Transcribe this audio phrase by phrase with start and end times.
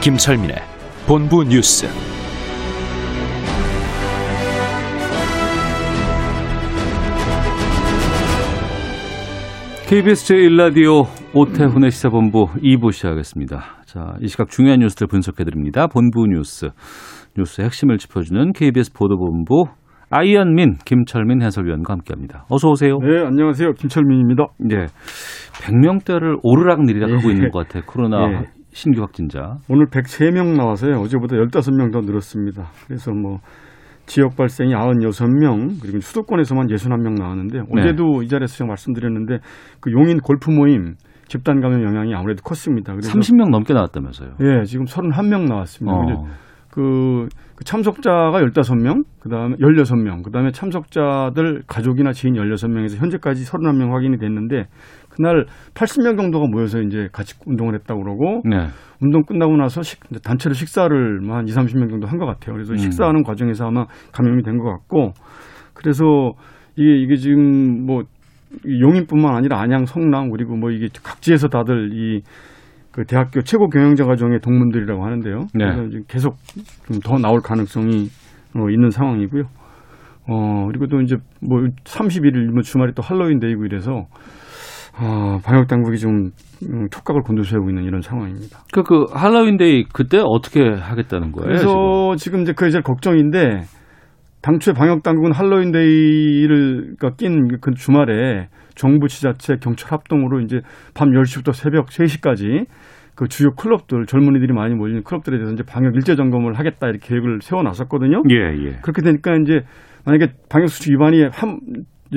[0.00, 0.54] 김철민의
[1.08, 1.86] 본부 뉴스.
[9.88, 13.82] KBS 제1라디오 오태훈의 시사본부 2부 시작하겠습니다.
[13.86, 15.88] 자, 이 시각 중요한 뉴스들 분석해드립니다.
[15.88, 16.70] 본부 뉴스.
[17.36, 19.64] 뉴스의 핵심을 짚어주는 KBS 보도본부
[20.10, 22.46] 아이언민, 김철민 해설위원과 함께합니다.
[22.48, 22.98] 어서 오세요.
[22.98, 23.72] 네, 안녕하세요.
[23.72, 24.46] 김철민입니다.
[24.60, 24.86] 네,
[25.64, 27.34] 100명대를 오르락 내리락 하고 예.
[27.34, 27.82] 있는 것 같아요.
[27.84, 28.57] 코로나 예.
[28.70, 29.56] 신규 확진자.
[29.68, 31.00] 오늘 103명 나와서요.
[31.00, 32.70] 어제보다 15명 더 늘었습니다.
[32.86, 33.38] 그래서 뭐
[34.06, 39.38] 지역 발생이 96명, 그리고 수도권에서만 61명 나왔는데 어제도 이 자리에서 제가 말씀드렸는데
[39.80, 40.94] 그 용인 골프 모임
[41.28, 42.94] 집단 감염 영향이 아무래도 컸습니다.
[42.94, 44.30] 그래서 30명 넘게 나왔다면서요.
[44.40, 45.94] 예, 지금 31명 나왔습니다.
[45.94, 46.26] 어.
[46.70, 54.68] 그, 그 참석자가 15명, 그다음에 16명, 그다음에 참석자들 가족이나 지인 16명에서 현재까지 31명 확인이 됐는데
[55.18, 58.68] 그날 80명 정도가 모여서 이제 같이 운동을 했다고 그러고 네.
[59.02, 62.54] 운동 끝나고 나서 식, 단체로 식사를 뭐한 2, 30명 정도 한 것 같아요.
[62.54, 62.78] 그래서 음.
[62.78, 65.12] 식사하는 과정에서 아마 감염이 된 것 같고
[65.74, 66.32] 그래서
[66.76, 68.04] 이게 이게 지금 뭐
[68.64, 72.22] 용인뿐만 아니라 안양, 성남 그리고 뭐 이게 각지에서 다들 이
[72.90, 75.38] 그 대학교 최고 경영자 과정의 동문들이라고 하는데요.
[75.54, 75.66] 네.
[75.66, 76.36] 그래서 지금 계속
[76.88, 78.08] 좀 더 나올 가능성이
[78.56, 79.44] 어, 있는 상황이고요.
[80.28, 84.06] 어 그리고 또 이제 뭐 31일 뭐 주말이 또 할로윈 데이고 이래서
[85.00, 86.30] 아, 방역 당국이 좀
[86.68, 88.58] 음, 촉각을 곤두세우고 있는 이런 상황입니다.
[88.72, 91.46] 그, 그 할로윈데이 그때 어떻게 하겠다는 거예요?
[91.46, 93.62] 그래서 지금, 이제 그게 제일 걱정인데
[94.42, 100.60] 당초에 방역 당국은 할로윈 데이를 그러니까 낀 그 주말에 정부 지자체 경찰 합동으로 이제
[100.94, 102.66] 밤 10시부터 새벽 3시까지
[103.16, 107.40] 그 주요 클럽들 젊은이들이 많이 몰리는 클럽들에 대해서 이제 방역 일제 점검을 하겠다 이렇게 계획을
[107.42, 108.22] 세워 놨었거든요.
[108.30, 108.76] 예, 예.
[108.80, 109.62] 그렇게 되니까 이제
[110.06, 111.58] 만약에 방역 수칙 위반이 한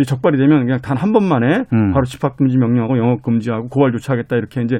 [0.05, 1.91] 적발이 되면 그냥 단 한 번만에 음.
[1.93, 4.79] 바로 집합 금지 명령하고 영업 금지하고 고발 조치하겠다 이렇게 이제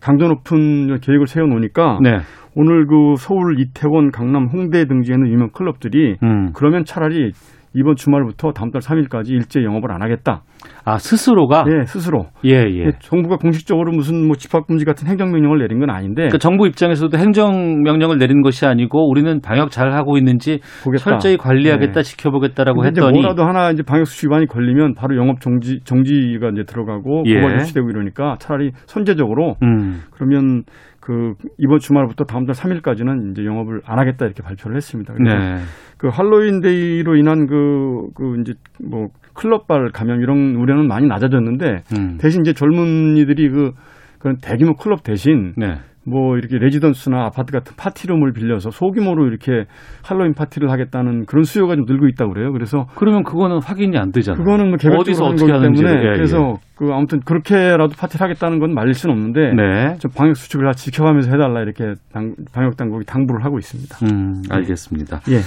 [0.00, 2.18] 강도 높은 계획을 세워 놓으니까 네.
[2.54, 6.50] 오늘 그 서울, 이태원, 강남, 홍대 등지에 있는 유명 클럽들이 음.
[6.54, 7.32] 그러면 차라리
[7.74, 10.42] 이번 주말부터 다음 달 3일까지 일제 영업을 안 하겠다.
[10.84, 11.64] 아, 스스로가?
[11.68, 12.26] 예, 스스로.
[12.44, 12.92] 예, 예.
[13.00, 17.16] 정부가 공식적으로 무슨 뭐 집합 금지 같은 행정 명령을 내린 건 아닌데 그러니까 정부 입장에서도
[17.18, 21.04] 행정 명령을 내린 것이 아니고 우리는 방역 잘 하고 있는지 보겠다.
[21.04, 22.02] 철저히 관리하겠다, 네.
[22.02, 27.24] 지켜보겠다라고 했더니 뭐라도 하나 이제 방역 수칙 위반이 걸리면 바로 영업 정지 정지가 이제 들어가고
[27.26, 27.40] 예.
[27.40, 30.02] 고발 조치되고 이러니까 차라리 선제적으로 음.
[30.10, 30.64] 그러면
[31.08, 35.14] 그 이번 주말부터 다음 달 3일까지는 이제 영업을 안 하겠다 이렇게 발표를 했습니다.
[35.14, 35.62] 그래서 네.
[35.96, 42.18] 그 할로윈 데이로 인한 그, 그 이제 뭐 클럽발 감염 이런 우려는 많이 낮아졌는데 음.
[42.20, 43.72] 대신 이제 젊은이들이 그
[44.18, 45.78] 그런 대규모 클럽 대신 네.
[46.08, 49.64] 뭐 이렇게 레지던스나 아파트 같은 파티룸을 빌려서 소규모로 이렇게
[50.04, 52.52] 할로윈 파티를 하겠다는 그런 수요가 좀 늘고 있다고 그래요.
[52.52, 54.42] 그래서 그러면 그거는 확인이 안 되잖아요.
[54.42, 55.82] 그거는 뭐 개별적으로 어디서 어떻게 하는지.
[55.82, 56.12] 때문에 예, 예.
[56.14, 59.96] 그래서 그 아무튼 그렇게라도 파티를 하겠다는 건 말릴 수는 없는데 네.
[59.98, 63.98] 좀 방역 수칙을 다 지켜가면서 해달라 이렇게 당, 방역 당국이 당부를 하고 있습니다.
[64.06, 65.20] 음, 알겠습니다.
[65.30, 65.40] 예.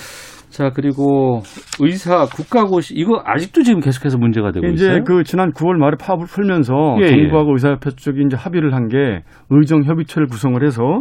[0.51, 1.41] 자, 그리고
[1.79, 5.03] 의사 국가고시 이거 아직도 지금 계속해서 문제가 되고 이제 있어요.
[5.06, 9.84] 그 지난 9월 말에 파업을 풀면서 예, 정부하고 의사협회 쪽이 이제 합의를 한 게 의정
[9.84, 11.00] 협의체를 구성을 해서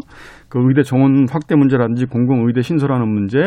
[0.49, 3.39] 그 의대 정원 확대 문제라든지 공공 의대 신설하는 문제,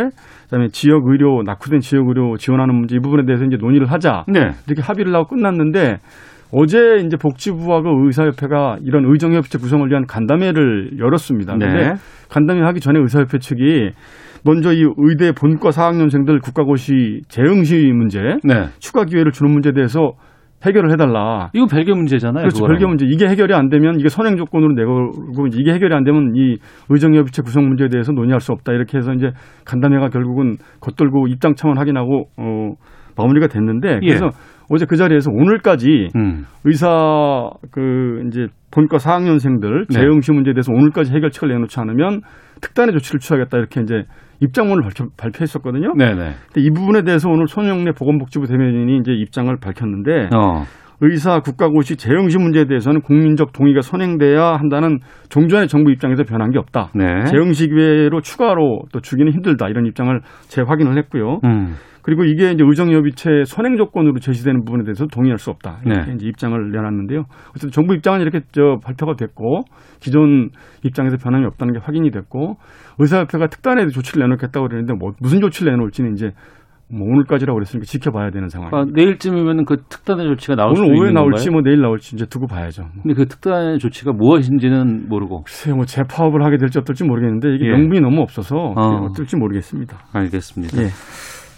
[0.46, 4.50] 그다음에 지역 의료 낙후된 지역 의료 지원하는 문제 이 부분에 대해서 이제 논의를 하자 네.
[4.68, 5.98] 이렇게 합의를 하고 끝났는데
[6.52, 11.56] 어제 이제 복지부하고 의사협회가 이런 의정협의체 구성을 위한 간담회를 열었습니다.
[11.56, 11.66] 네.
[11.66, 11.94] 근데
[12.30, 13.92] 간담회 하기 전에 의사협회 측이
[14.46, 18.68] 먼저 이 의대 본과 4학년생들 국가고시 재응시 문제 네.
[18.80, 20.14] 추가 기회를 주는 문제에 대해서
[20.66, 21.50] 해결을 해달라.
[21.54, 22.44] 이거 별개 문제잖아요.
[22.44, 22.66] 그렇죠.
[22.66, 23.06] 별개 문제.
[23.06, 26.58] 이게 해결이 안 되면 이게 선행 조건으로 내고 이제 이게 해결이 안 되면 이
[26.90, 28.72] 의정협의체 구성 문제에 대해서 논의할 수 없다.
[28.72, 29.32] 이렇게 해서 이제
[29.66, 32.74] 간담회가 결국은 겉돌고 입장 차원 확인하고 어
[33.18, 34.30] 마무리가 됐는데 그래서 예.
[34.70, 36.46] 어제 그 자리에서 오늘까지 음.
[36.64, 40.00] 의사 그 이제 본과 4학년생들 네.
[40.00, 42.22] 재응시 문제에 대해서 오늘까지 해결책을 내놓지 않으면
[42.62, 44.04] 특단의 조치를 취하겠다 이렇게 이제
[44.44, 45.94] 입장문을 발표, 발표 했었거든요.
[45.96, 46.16] 네네.
[46.16, 50.64] 근데 이 부분에 대해서 오늘 손영래 보건복지부 대변인이 이제 입장을 밝혔는데 어.
[51.02, 55.00] 의사 국가고시 재형식 문제에 대해서는 국민적 동의가 선행돼야 한다는
[55.30, 56.92] 종전의 정부 입장에서 변한 게 없다.
[56.96, 57.26] 네.
[57.26, 60.18] 재형식 외로 추가로 또 주기는 힘들다 이런 입장을
[60.48, 61.40] 재확인을 했고요.
[61.44, 61.74] 음.
[62.04, 65.80] 그리고 이게 이제 의정협의체 선행 조건으로 제시되는 부분에 대해서 동의할 수 없다.
[65.86, 66.16] 이렇게 네.
[66.16, 67.24] 이제 입장을 내놨는데요.
[67.50, 69.64] 어쨌든 정부 입장은 이렇게 저 발표가 됐고
[70.00, 70.50] 기존
[70.84, 72.58] 입장에서 변함이 없다는 게 확인이 됐고
[73.00, 76.32] 의사협회가 특단의 조치를 내놓겠다고 그러는데 뭐 무슨 조치를 내놓을지는 이제
[76.92, 78.78] 뭐 오늘까지라고 그랬으니까 지켜봐야 되는 상황입니다.
[78.78, 81.52] 그러니까 내일쯤이면 그 특단의 조치가 나올 오늘 오후에 나올지 건가요?
[81.54, 82.84] 뭐 내일 나올지 이제 두고 봐야죠.
[82.84, 83.04] 뭐.
[83.04, 85.44] 근데 그 특단의 조치가 무엇인지는 모르고.
[85.44, 87.72] 글쎄요, 뭐 재파업을 하게 될지 어떨지 모르겠는데 이게 예.
[87.72, 89.06] 명분이 너무 없어서 어.
[89.06, 89.98] 어떨지 모르겠습니다.
[90.14, 90.78] 알겠습니다.
[90.84, 90.88] 예.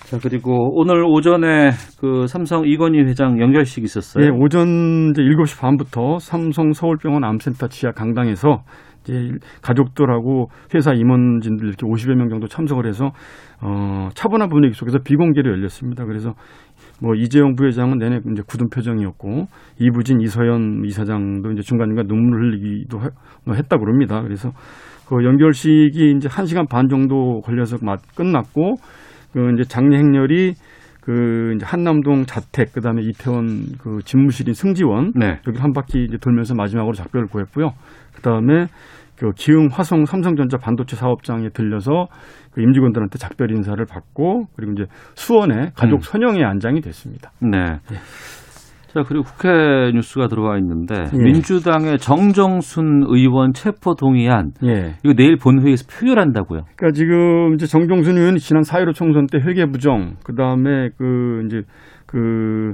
[0.06, 4.24] 자 그리고 오늘 오전에 그 삼성 이건희 회장 연결식 있었어요.
[4.26, 8.64] 예, 오전 이제 7시 반부터 삼성 서울병원 암센터 지하 강당에서
[9.04, 9.32] 이제
[9.64, 13.12] 가족들하고 회사 임원진들 이렇게 50여 명 정도 참석을 해서
[13.62, 16.06] 어, 차분한 분위기 속에서 비공개로 열렸습니다.
[16.06, 16.34] 그래서
[17.02, 19.48] 뭐 이재용 부회장은 내내 이제 굳은 표정이었고
[19.80, 23.10] 이부진 이서연 이사장도 이제 중간중간 눈물을 흘리기도 해-
[23.46, 24.22] 뭐 했다고 그럽니다.
[24.22, 24.52] 그래서
[25.08, 28.76] 그 연결식이 이제 1시간 반 정도 걸려서 막 끝났고
[29.36, 30.54] 그 이제 장례 행렬이
[31.02, 35.42] 그 이제 한남동 자택 그다음에 이태원 그 집무실인 승지원 네.
[35.46, 37.74] 여기 한 바퀴 이제 돌면서 마지막으로 작별을 구했고요.
[38.16, 38.68] 그다음에
[39.18, 42.08] 그 기흥 화성 삼성전자 반도체 사업장에 들려서
[42.54, 44.86] 그 임직원들한테 작별 인사를 받고 그리고 이제
[45.16, 46.02] 수원에 가족 음.
[46.02, 47.32] 선영에 안장이 됐습니다.
[47.42, 47.80] 네.
[48.96, 49.50] 자 그리고 국회
[49.94, 51.18] 뉴스가 들어와 있는데 예.
[51.22, 54.96] 민주당의 정정순 의원 체포 동의안 예.
[55.04, 56.62] 이거 내일 본회의에서 표결한다고요.
[56.78, 61.64] 그러니까 지금 이제 정종순 의원이 지난 4.15 총선 때 회계 부정, 그 다음에 그 이제
[62.06, 62.72] 그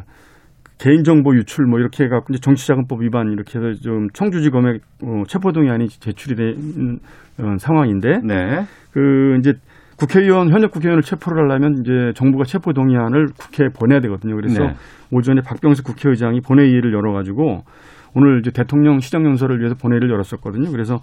[0.78, 6.36] 개인정보 유출 뭐 이렇게 해갖고 이제 정치자금법 위반 이렇게 해서 좀 청주지검에 어, 체포동의안이 제출이
[6.36, 7.00] 된
[7.40, 8.62] 어, 상황인데 네.
[8.92, 9.54] 그 이제
[9.98, 14.36] 국회의원 현역 국회의원을 체포를 하려면 이제 정부가 체포 동의안을 국회에 보내야 되거든요.
[14.36, 14.74] 그래서 네.
[15.12, 17.64] 오전에 박병석 국회의장이 본회의를 열어가지고
[18.14, 20.72] 오늘 이제 대통령 시정연설을 위해서 본회의를 열었었거든요.
[20.72, 21.00] 그래서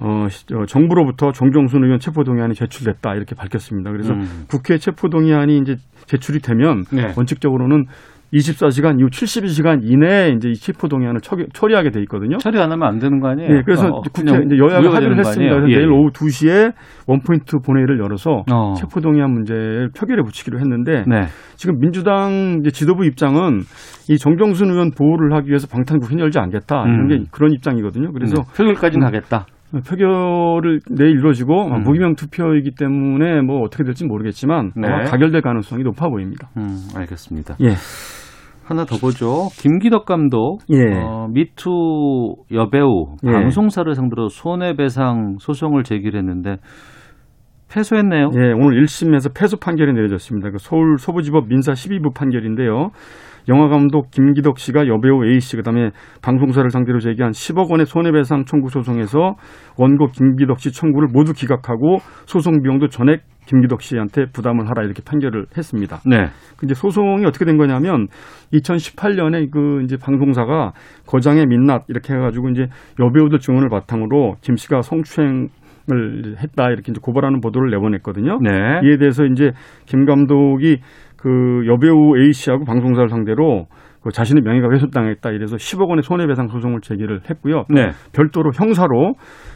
[0.00, 3.92] 어, 시- 어, 정부로부터 정종순 의원 체포 동의안이 제출됐다 이렇게 밝혔습니다.
[3.92, 4.44] 그래서 음.
[4.48, 5.76] 국회 체포 동의안이 이제
[6.06, 7.12] 제출이 되면 네.
[7.16, 7.86] 원칙적으로는
[8.32, 12.38] 24시간 이후 72시간 이내에 이제 이 체포 동의안을 처리, 처리 하게 돼 있거든요.
[12.38, 13.56] 처리 안 하면 안 되는 거 아니에요?
[13.56, 15.54] 예, 그래서 어, 국회 이제 여야가 합의를 했습니다.
[15.54, 15.92] 그래서 예, 내일 예.
[15.92, 16.72] 오후 2시에
[17.06, 18.74] 원포인트 본회의를 열어서 어.
[18.74, 21.26] 체포 동의안 문제를 표결에 붙이기로 했는데 네.
[21.56, 23.60] 지금 민주당 이제 지도부 입장은
[24.08, 27.08] 이 정정순 의원 보호를 하기 위해서 방탄국회 열지 않겠다 이런 음.
[27.08, 28.12] 게 그런 입장이거든요.
[28.12, 28.42] 그래서 네.
[28.56, 29.12] 표결까지는 음.
[29.12, 29.46] 가겠다.
[29.80, 31.82] 표결을 내일 이루어지고 음.
[31.82, 34.88] 무기명 투표이기 때문에 뭐 어떻게 될지 모르겠지만 네.
[35.08, 36.50] 가결될 가능성이 높아 보입니다.
[36.58, 37.56] 음, 알겠습니다.
[37.62, 37.70] 예.
[38.64, 39.48] 하나 더 보죠.
[39.60, 40.94] 김기덕 감독, 예.
[40.94, 43.32] 어, 미투 여배우 예.
[43.32, 46.56] 방송사를 상대로 손해배상 소송을 제기했는데
[47.72, 48.30] 패소했네요.
[48.36, 50.50] 예, 오늘 1심에서 패소 판결이 내려졌습니다.
[50.50, 52.90] 그 서울 서부지법 민사 12부 판결인데요.
[53.48, 55.90] 영화 감독 김기덕 씨가 여배우 A 씨 그다음에
[56.22, 59.34] 방송사를 상대로 제기한 10억 원의 손해배상 청구 소송에서
[59.78, 65.46] 원고 김기덕 씨 청구를 모두 기각하고 소송 비용도 전액 김기덕 씨한테 부담을 하라 이렇게 판결을
[65.56, 66.00] 했습니다.
[66.06, 66.26] 네.
[66.56, 68.08] 그 이제 소송이 어떻게 된 거냐면
[68.52, 70.72] 2018년에 그 이제 방송사가
[71.06, 72.66] 거장의 민낯 이렇게 해가지고 이제
[73.00, 75.48] 여배우들 증언을 바탕으로 김 씨가 성추행
[75.90, 78.38] 을 했다 이렇게 이제 고발하는 보도를 내보냈거든요.
[78.40, 78.50] 네.
[78.84, 79.50] 이에 대해서 이제
[79.84, 80.78] 김 감독이
[81.16, 86.80] 그 여배우 A 씨하고 방송사를 상대로 그 자신의 명예가 훼손당했다 이래서 10억 원의 손해배상 소송을
[86.80, 87.64] 제기를 했고요.
[87.70, 87.90] 네.
[88.12, 89.14] 별도로 형사로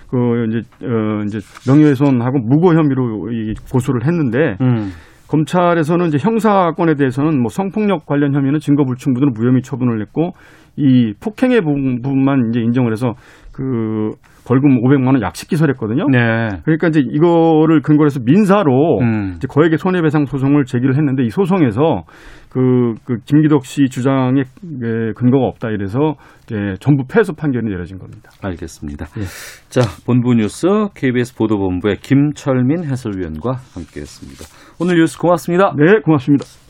[0.08, 1.38] 그 이제 어 이제
[1.69, 4.90] 명예훼손하고 무고 혐의로 이 고소를 했는데 음.
[5.28, 10.31] 검찰에서는 이제 형사건에 대해서는 뭐 성폭력 관련 혐의는 증거 불충분으로 무혐의 처분을 했고
[10.76, 13.14] 이 폭행의 부분- 부분만 이제 인정을 해서
[13.52, 14.10] 그
[14.46, 16.06] 벌금 500만 원 약식 기소를 했거든요.
[16.08, 16.60] 네.
[16.64, 19.34] 그러니까 이제 이거를 근거로 해서 민사로 음.
[19.36, 22.04] 이제 거액의 손해배상 소송을 제기를 했는데 이 소송에서
[22.48, 28.30] 그, 그 김기덕 씨 주장에 예, 근거가 없다 이래서 이제 전부 패소 판결이 내려진 겁니다.
[28.42, 29.06] 알겠습니다.
[29.18, 29.22] 예.
[29.68, 34.44] 자, 본부 뉴스 KBS 보도본부의 김철민 해설위원과 함께했습니다.
[34.80, 35.74] 오늘 뉴스 고맙습니다.
[35.76, 36.65] 네, 고맙습니다.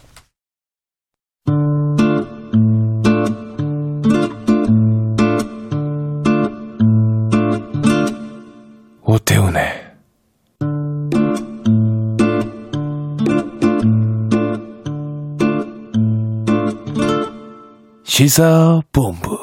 [18.19, 19.37] 시사본부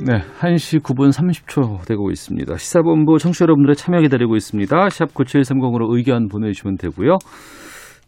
[0.00, 2.56] 네, 1시 9분 30초 되고 있습니다.
[2.56, 4.88] 시사본부 청취자 여러분들의 참여 기다리고 있습니다.
[4.88, 7.18] 샵 9730으로 의견 보내주시면 되고요.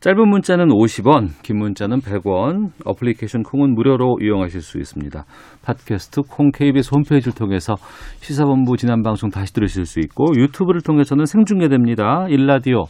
[0.00, 5.22] 짧은 문자는 50원, 긴 문자는 100원, 어플리케이션 콩은 무료로 이용하실 수 있습니다.
[5.66, 7.74] 팟캐스트 콩 KBS 홈페이지를 통해서
[8.20, 12.28] 시사본부 지난 방송 다시 들으실 수 있고 유튜브를 통해서는 생중계됩니다.
[12.30, 12.86] 일라디오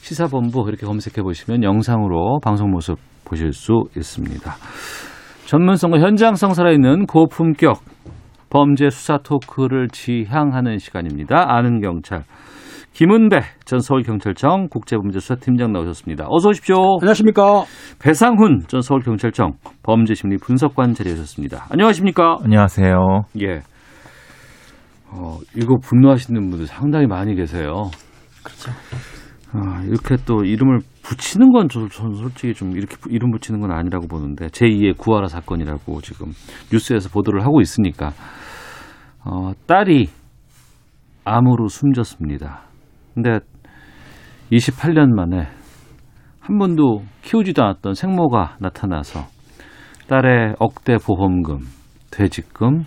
[0.00, 4.52] 시사본부 이렇게 검색해 보시면 영상으로 방송 모습 보실 수 있습니다.
[5.46, 7.80] 전문성과 현장성 살아있는 고품격
[8.50, 11.44] 범죄 수사 토크를 지향하는 시간입니다.
[11.48, 12.24] 아는 경찰.
[12.92, 16.26] 김은배 전 서울경찰청 국제범죄수사팀장 나오셨습니다.
[16.28, 16.74] 어서 오십시오.
[17.00, 17.64] 안녕하십니까.
[18.02, 19.52] 배상훈 전 서울경찰청
[19.84, 21.66] 범죄심리 분석관 자리하셨습니다.
[21.70, 22.38] 안녕하십니까?
[22.42, 23.22] 안녕하세요.
[23.42, 23.60] 예.
[25.12, 27.90] 어, 이거 분노하시는 분들 상당히 많이 계세요.
[28.42, 28.72] 그렇죠.
[29.52, 33.72] 아, 이렇게 또 이름을 붙이는 건 저, 저는 솔직히 좀 이렇게 부- 이름 붙이는 건
[33.72, 36.28] 아니라고 보는데 제2의 구하라 사건이라고 지금
[36.72, 38.12] 뉴스에서 보도를 하고 있으니까
[39.24, 40.08] 어, 딸이
[41.24, 42.62] 암으로 숨졌습니다.
[43.14, 43.40] 근데
[44.52, 45.48] 28년 만에
[46.40, 49.26] 한 번도 키우지도 않았던 생모가 나타나서
[50.08, 51.58] 딸의 억대 보험금,
[52.10, 52.84] 퇴직금,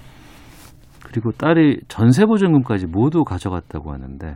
[1.05, 4.36] 그리고 딸이 전세 보증금까지 모두 가져갔다고 하는데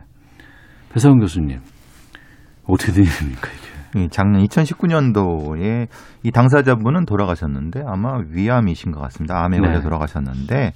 [0.90, 1.58] 배상훈 교수님
[2.68, 4.00] 어떻게 된 일입니까 이게?
[4.04, 5.88] 이 작년 2019년도에
[6.22, 9.42] 이 당사자분은 돌아가셨는데 아마 위암이신 것 같습니다.
[9.44, 9.82] 암에 걸려 네.
[9.82, 10.72] 돌아가셨는데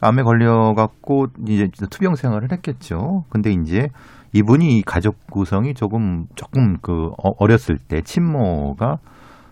[0.00, 3.24] 암에 걸려갖고 이제 투병 생활을 했겠죠.
[3.30, 3.88] 근데 이제
[4.32, 8.96] 이분이 이 가족 구성이 조금 조금 그 어- 어렸을 때 친모가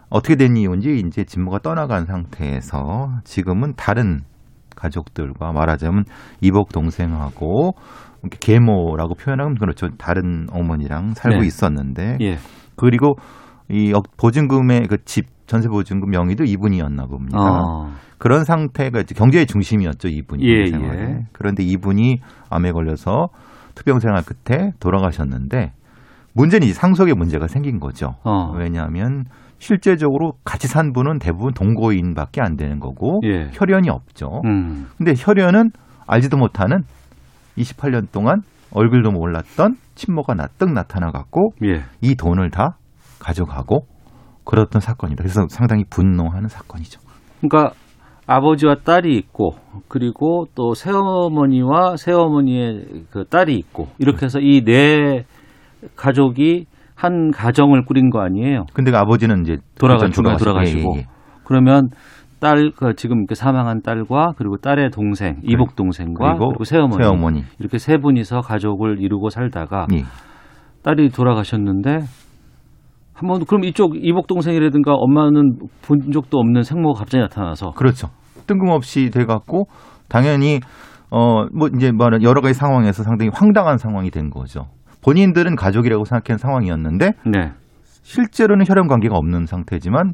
[0.09, 4.23] 어떻게 된 이유인지 이제 친모가 떠나간 상태에서 지금은 다른
[4.75, 6.05] 가족들과 말하자면
[6.41, 7.75] 이복 동생하고
[8.29, 9.89] 계모라고 표현하면 그렇죠.
[9.99, 11.47] 다른 어머니랑 살고 네.
[11.47, 12.37] 있었는데 예.
[12.77, 13.15] 그리고
[13.71, 17.39] 이 억- 보증금의 그 집 전세 보증금 명의도 이분이었나 봅니다.
[17.41, 17.91] 어.
[18.19, 21.01] 그런 상태가 이제 경제의 중심이었죠 이분이 예, 생활에.
[21.03, 21.19] 예.
[21.33, 22.19] 그런데 이분이
[22.51, 23.29] 암에 걸려서
[23.75, 25.73] 투병 생활 끝에 돌아가셨는데
[26.35, 28.15] 문제는 이 상속의 문제가 생긴 거죠.
[28.23, 28.53] 어.
[28.57, 29.25] 왜냐하면
[29.59, 33.49] 실제적으로 같이 산 분은 대부분 동거인밖에 안 되는 거고 예.
[33.53, 34.41] 혈연이 없죠.
[34.45, 34.87] 음.
[34.99, 35.71] 근데 혈연은
[36.07, 36.83] 알지도 못하는
[37.57, 38.43] 28년 동안
[38.73, 41.83] 얼굴도 몰랐던 친모가 나뜩 나타나 갖고 예.
[42.01, 42.77] 이 돈을 다
[43.19, 43.87] 가져가고
[44.45, 45.23] 그랬던 사건이다.
[45.23, 47.01] 그래서 상당히 분노하는 사건이죠.
[47.41, 47.75] 그러니까
[48.27, 49.57] 아버지와 딸이 있고
[49.89, 55.25] 그리고 또 새어머니와 새어머니의 그 딸이 있고 이렇게 해서 이 네
[55.97, 58.67] 가족이 한 가정을 꾸린 거 아니에요?
[58.75, 61.07] 근데 그 아버지는 이제 돌아가 중간에 돌아가시고 예, 예, 예.
[61.45, 61.89] 그러면
[62.41, 67.45] 딸, 그 지금 그 사망한 딸과 그리고 딸의 동생, 이복 동생과 그리고 그리고 새어머니, 새어머니.
[67.59, 70.05] 이렇게 세 분이서 가족을 이루고 살다가 예.
[70.83, 71.99] 딸이 돌아가셨는데
[73.13, 78.09] 한 번 그럼 이쪽 이복 동생이라든가 엄마는 본 적도 없는 생모가 갑자기 나타나서 그렇죠.
[78.47, 79.67] 뜬금없이 돼 갖고
[80.09, 80.61] 당연히
[81.11, 84.69] 어 뭐 이제 말은 여러 가지 상황에서 상당히 황당한 상황이 된 거죠.
[85.05, 87.53] 본인들은 가족이라고 생각하는 상황이었는데 네.
[88.03, 90.13] 실제로는 혈연 관계가 없는 상태지만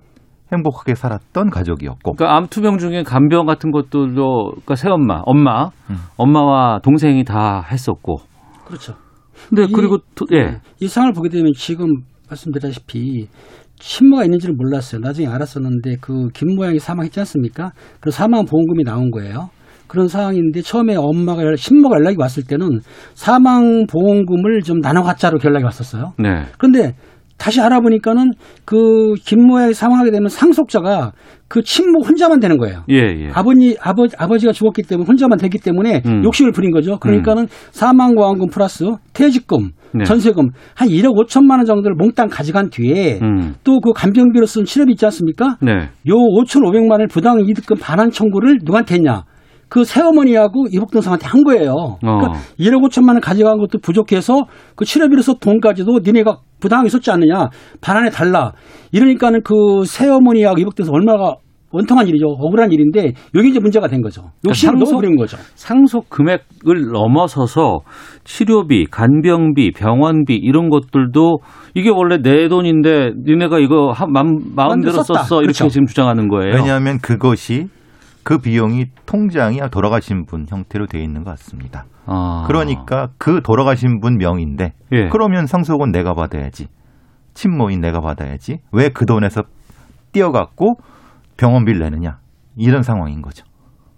[0.52, 5.96] 행복하게 살았던 가족이었고 그러니까 암 투병 중에 간병 같은 것들도 그러니까 새엄마, 엄마, 음.
[6.16, 8.16] 엄마와 동생이 다 했었고.
[8.64, 8.94] 그렇죠.
[9.48, 10.60] 근데 이- 그리고 또, 예.
[10.80, 11.86] 이 상황을 보게 되면 지금
[12.30, 13.28] 말씀드렸다시피
[13.78, 15.00] 친모가 있는지는 몰랐어요.
[15.00, 17.72] 나중에 알았었는데 그 김모양이 사망했지 않습니까?
[18.00, 19.50] 그래서 사망 보험금이 나온 거예요.
[19.86, 22.80] 그런 상황인데 처음에 엄마가 친모가 연락이 왔을 때는
[23.14, 26.14] 사망 보험금을 좀 나눠 갖자로 연락이 왔었어요.
[26.18, 26.44] 네.
[26.58, 26.96] 그런데
[27.38, 28.32] 다시 알아보니까는
[28.64, 31.12] 그 김모양이 사망하게 되면 상속자가
[31.48, 32.82] 그 친모 혼자만 되는 거예요.
[32.90, 33.30] 예, 예.
[33.32, 36.24] 아버지 아버 아버지가 죽었기 때문에 혼자만 되기 때문에 음.
[36.24, 36.98] 욕심을 부린 거죠.
[36.98, 40.04] 그러니까는 사망보험금 플러스 퇴직금, 네.
[40.04, 43.54] 전세금 한 1억 5천만 원 정도를 몽땅 가져간 뒤에 음.
[43.62, 45.56] 또그 간병비로 쓴 치료비 있지 않습니까?
[45.60, 45.72] 네.
[46.08, 49.24] 요 5,500만 원을 부당 이득금 반환 청구를 누구한테 했냐?
[49.68, 51.72] 그 새어머니하고 이복동생한테 한 거예요.
[51.72, 51.96] 어.
[52.00, 54.46] 그러니까 1억 5천만 원 가져간 것도 부족해서
[54.76, 57.48] 그 치료비로 썼 돈까지도 니네가 부당하게 썼지 않느냐?
[57.80, 58.52] 반환해 달라.
[58.92, 61.34] 이러니까는 그 새어머니하고 이복동생 얼마가
[61.72, 62.26] 원통한 일이죠.
[62.28, 64.30] 억울한 일인데 여기 이제 문제가 된 거죠.
[64.46, 65.36] 욕심을 상속- 너무 거죠.
[65.56, 67.80] 상속 금액을 넘어서서
[68.24, 71.38] 치료비, 간병비, 병원비 이런 것들도
[71.74, 73.92] 이게 원래 내 돈인데 니네가 이거
[74.54, 75.02] 마음대로.
[75.02, 75.68] 썼어 이렇게 그렇죠.
[75.68, 76.54] 지금 주장하는 거예요.
[76.54, 77.66] 왜냐하면 그것이
[78.26, 81.84] 그 비용이 통장이 돌아가신 분 형태로 되어 있는 것 같습니다.
[82.06, 82.42] 아.
[82.48, 85.08] 그러니까 그 돌아가신 분 명인데 예.
[85.10, 86.66] 그러면 상속은 내가 받아야지.
[87.34, 88.58] 친모인 내가 받아야지.
[88.72, 89.42] 왜 그 돈에서
[90.10, 90.74] 띄어갖고
[91.36, 92.18] 병원비를 내느냐.
[92.56, 93.44] 이런 상황인 거죠.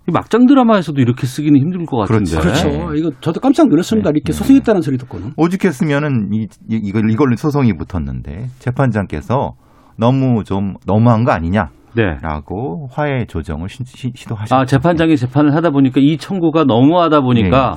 [0.06, 2.38] 이 막장 드라마에서도 이렇게 쓰기는 힘들 것 같은데.
[2.38, 2.68] 그렇죠.
[2.68, 2.94] 그렇죠.
[2.96, 4.10] 이거 저도 깜짝 놀랐습니다.
[4.10, 5.32] 이렇게 소송했다는 소리 듣고는.
[5.38, 9.52] 오죽했으면은 이, 이- 이걸 이걸로 소송이 붙었는데 재판장께서
[9.96, 12.94] 너무 좀 너무한 거 아니냐 라고 네.
[12.94, 13.82] 화해 조정을 시,
[14.28, 17.76] 도하셨죠 아 재판장이 재판을 하다 보니까 이 청구가 너무하다 보니까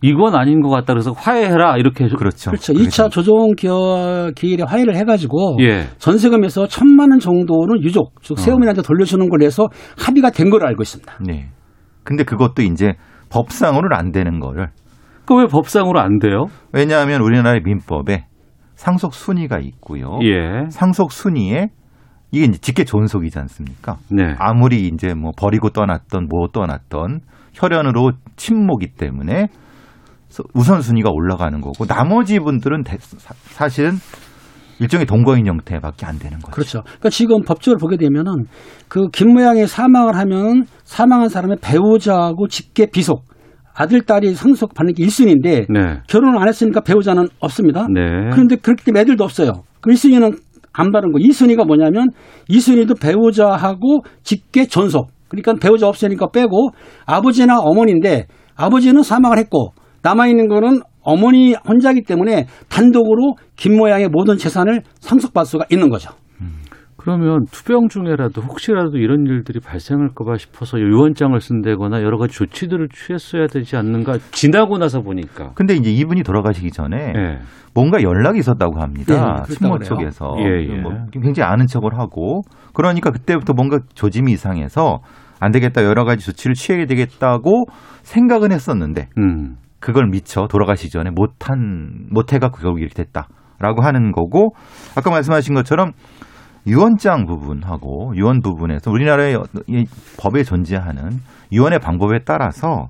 [0.00, 2.50] 이건 아닌 것 같다 그래서 화해해라 이렇게 해서- 그렇죠.
[2.50, 2.72] 그렇죠.
[2.72, 5.86] 2차 조정 기일에 화해를 해가지고 예.
[5.98, 8.20] 전세금에서 천만 원 정도는 유족, 어.
[8.22, 9.66] 즉 세어머니한테 돌려주는 걸로 해서
[9.98, 11.18] 합의가 된 걸로 알고 있습니다.
[11.26, 11.48] 네.
[12.04, 12.92] 근데 그것도 이제
[13.30, 14.68] 법상으로는 안 되는 거를
[15.26, 16.46] 그왜 법상으로 안 돼요?
[16.72, 18.26] 왜냐하면 우리나라의 민법에
[18.76, 20.18] 상속 순위가 있고요.
[20.22, 20.70] 예.
[20.70, 21.68] 상속 순위에
[22.30, 23.96] 이게 이제 직계 존속이지 않습니까?
[24.10, 24.34] 네.
[24.38, 27.20] 아무리 이제 뭐 버리고 떠났던 뭐 떠났던
[27.54, 29.48] 혈연으로 친모기 때문에
[30.54, 33.92] 우선순위가 올라가는 거고 나머지 분들은 사- 사실은
[34.78, 36.52] 일종의 동거인 형태밖에 안 되는 거죠.
[36.52, 36.82] 그렇죠.
[36.84, 38.44] 그러니까 지금 법적으로 보게 되면은
[38.88, 43.24] 그 김모양이 사망을 하면 사망한 사람의 배우자하고 직계 비속
[43.74, 46.00] 아들 딸이 상속 받는 게 1순위인데 네.
[46.08, 47.86] 결혼을 안 했으니까 배우자는 없습니다.
[47.92, 48.28] 네.
[48.32, 49.62] 그런데 그렇기 때문에 애들도 없어요.
[49.80, 50.38] 그 1순위는
[50.78, 51.18] 안 받은 거.
[51.18, 52.10] 2순위가 뭐냐면
[52.48, 55.10] 2순위도 배우자하고 직계 존속.
[55.28, 56.70] 그러니까 배우자 없으니까 빼고
[57.04, 64.82] 아버지나 어머니인데 아버지는 사망을 했고 남아있는 거는 어머니 혼자기 때문에 단독으로 김 모양의 모든 재산을
[65.00, 66.10] 상속받을 수가 있는 거죠.
[66.98, 73.76] 그러면 투병 중에라도 혹시라도 이런 일들이 발생할까봐 싶어서 유언장을 쓴다거나 여러 가지 조치들을 취했어야 되지
[73.76, 75.52] 않는가 지나고 나서 보니까.
[75.54, 77.38] 근데 이제 이분이 돌아가시기 전에 예.
[77.72, 79.44] 뭔가 연락이 있었다고 합니다.
[79.48, 79.78] 네, 친모.
[79.78, 80.80] 쪽에서 예, 예.
[80.80, 82.42] 뭐 굉장히 아는 척을 하고
[82.74, 84.98] 그러니까 그때부터 뭔가 조짐이 이상해서
[85.38, 87.66] 안 되겠다 여러 가지 조치를 취해야 되겠다고
[88.02, 89.56] 생각은 했었는데 음.
[89.78, 94.54] 그걸 미처 돌아가시기 전에 못한 못해갖고 결국 이렇게 됐다라고 하는 거고
[94.96, 95.92] 아까 말씀하신 것처럼
[96.66, 99.38] 유언장 부분하고 유언 부분에서 우리나라의
[99.68, 99.86] 이
[100.20, 101.10] 법에 존재하는
[101.52, 102.88] 유언의 방법에 따라서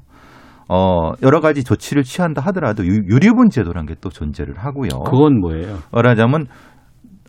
[0.69, 4.89] 어 여러 가지 조치를 취한다 하더라도 유, 유류분 제도라는 게 또 존재를 하고요.
[5.05, 5.79] 그건 뭐예요?
[5.93, 6.47] 말하자면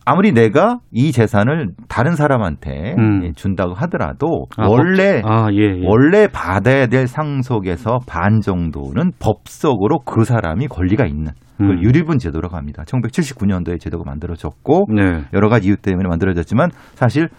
[0.09, 3.31] 아무리 내가 이 재산을 다른 사람한테 음.
[3.35, 5.81] 준다고 하더라도 아, 원래 아, 예, 예.
[5.85, 11.83] 원래 받아야 될 상속에서 반 정도는 법적으로 그 사람이 권리가 있는 그걸 음.
[11.83, 12.83] 유리분 제도라고 합니다.
[12.87, 15.25] 1979년도에 제도가 만들어졌고 네.
[15.33, 17.29] 여러 가지 이유 때문에 만들어졌지만 사실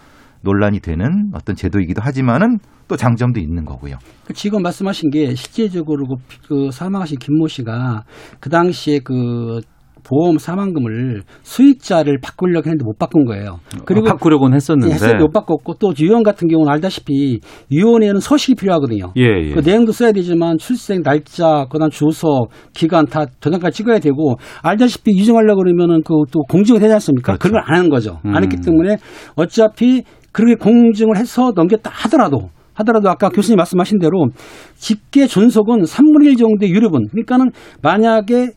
[0.43, 3.95] 논란이 되는 어떤 제도이기도 하지만은 또 장점도 있는 거고요.
[4.25, 6.15] 그 지금 말씀하신 게 실제적으로 그,
[6.47, 8.05] 그 사망하신 김모 씨가
[8.39, 9.59] 그 당시에 그
[10.03, 13.59] 보험 사망금을 수익자를 바꾸려고 했는데 못 바꾼 거예요.
[13.85, 14.93] 그리고 바꾸려고는 했었는데.
[14.93, 17.39] 했을 때못 바꿨고 또 유언 같은 경우는 알다시피
[17.71, 19.13] 유언에는 서식이 필요하거든요.
[19.17, 19.53] 예, 예.
[19.53, 25.61] 그 내용도 써야 되지만 출생 날짜, 그다음 주소, 기간 다 도장까지 찍어야 되고 알다시피 유증하려고
[25.61, 27.37] 그러면은 그 또 공증을 해야 않습니까?
[27.37, 28.19] 그걸안 하는 거죠.
[28.25, 28.35] 음.
[28.35, 28.97] 안 했기 때문에
[29.35, 34.27] 어차피 그렇게 공증을 해서 넘겼다 하더라도 하더라도 아까 교수님 말씀하신 대로
[34.75, 37.07] 직계 존속은 3분의 1 정도의 유류분.
[37.11, 38.51] 그러니까는 만약에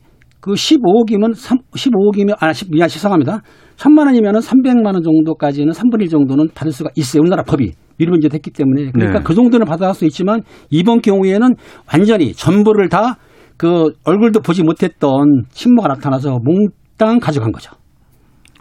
[0.45, 3.41] 그 15억이면 3, 15억이면 아, 10, 미안 죄송합니다.
[3.77, 7.21] 1천만 원이면은 300만 원 정도까지는 3분의 1 정도는 받을 수가 있어요.
[7.21, 7.71] 우리나라 법이.
[7.99, 8.91] 유류분제 됐기 때문에.
[8.91, 9.23] 그러니까 네.
[9.25, 11.55] 그 정도는 받아갈 수 있지만 이번 경우에는
[11.91, 13.17] 완전히 전부를 다
[13.57, 17.71] 그 얼굴도 보지 못했던 친모가 나타나서 몽땅 가져간 거죠.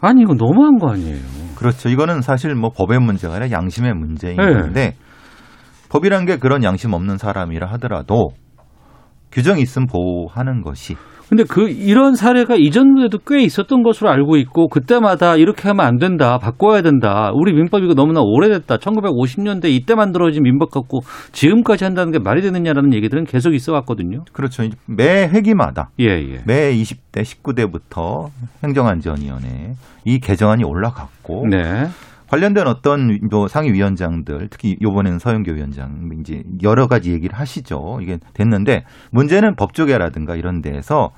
[0.00, 1.18] 아니 이거 너무한 거 아니에요?
[1.56, 1.88] 그렇죠.
[1.88, 4.52] 이거는 사실 뭐 법의 문제가 아니라 양심의 문제인 네.
[4.52, 4.96] 건데
[5.88, 8.30] 법이란 게 그런 양심 없는 사람이라 하더라도
[9.32, 10.96] 규정이 있으면 보호하는 것이
[11.28, 16.38] 근데 그 이런 사례가 이전에도 꽤 있었던 것으로 알고 있고 그때마다 이렇게 하면 안 된다,
[16.38, 17.30] 바꿔야 된다.
[17.34, 18.76] 우리 민법 이거 너무나 오래됐다.
[18.76, 21.00] 1950년대 이때 만들어진 민법 갖고
[21.32, 24.24] 지금까지 한다는 게 말이 되느냐라는 얘기들은 계속 있어 왔거든요.
[24.32, 24.64] 그렇죠.
[24.86, 26.42] 매 회기마다 예, 예.
[26.46, 28.28] 매 20대, 19대부터
[28.62, 31.86] 행정안전위원회 이 개정안이 올라갔고 네.
[32.34, 37.98] 관련된 어떤 뭐 상임위원장들 특히 이번에는 서영교 위원장 이제 여러 가지 얘기를 하시죠.
[38.02, 41.10] 이게 됐는데 문제는 법조계라든가 이런 데에서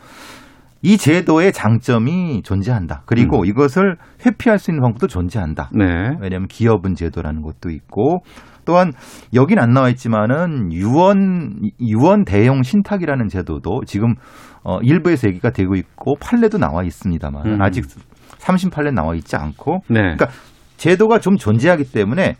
[0.82, 3.04] 이 제도의 장점이 존재한다.
[3.06, 3.46] 그리고 음.
[3.46, 5.70] 이것을 회피할 수 있는 방법도 존재한다.
[5.72, 6.16] 네.
[6.20, 8.18] 왜냐하면 기업은 제도라는 것도 있고
[8.66, 8.92] 또한
[9.32, 14.16] 여긴 안 나와 있지만은 유언 유언 대용 신탁이라는 제도도 지금
[14.64, 17.62] 어 일부에서 얘기가 되고 있고 판례도 나와 있습니다만 음.
[17.62, 17.86] 아직
[18.38, 20.00] 3심 판례 나와 있지 않고 네.
[20.00, 20.28] 그러니까
[20.76, 22.36] 제도가 좀 존재하기 때문에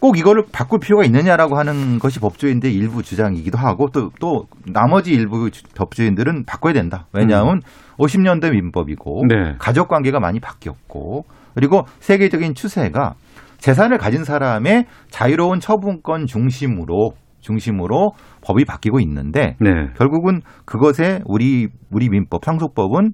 [0.00, 5.50] 꼭 이거를 바꿀 필요가 있느냐라고 하는 것이 법조인들의 일부 주장이기도 하고 또, 또 나머지 일부
[5.50, 7.06] 주- 법조인들은 바꿔야 된다.
[7.12, 7.60] 왜냐하면
[7.98, 9.28] 50년대 민법이고 음.
[9.28, 9.54] 네.
[9.58, 13.12] 가족 관계가 많이 바뀌었고 그리고 세계적인 추세가
[13.58, 19.70] 재산을 가진 사람의 자유로운 처분권 중심으로 중심으로 법이 바뀌고 있는데 네.
[19.98, 23.12] 결국은 그것에 우리 우리 민법 상속법은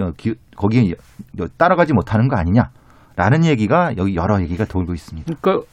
[0.00, 0.94] 어, 기- 거기에
[1.58, 2.70] 따라가지 못하는 거 아니냐
[3.22, 5.32] 라는 얘기가 여기 여러 얘기가 돌고 있습니다.
[5.40, 5.64] 그러니까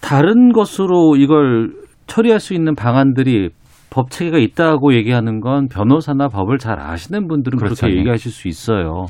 [0.00, 1.70] 다른 것으로 이걸
[2.06, 3.50] 처리할 수 있는 방안들이
[3.90, 7.86] 법 체계가 있다고 얘기하는 건 변호사나 법을 잘 아시는 분들은 그 그렇죠.
[7.86, 9.04] 렇게 얘기하실 수 있어요.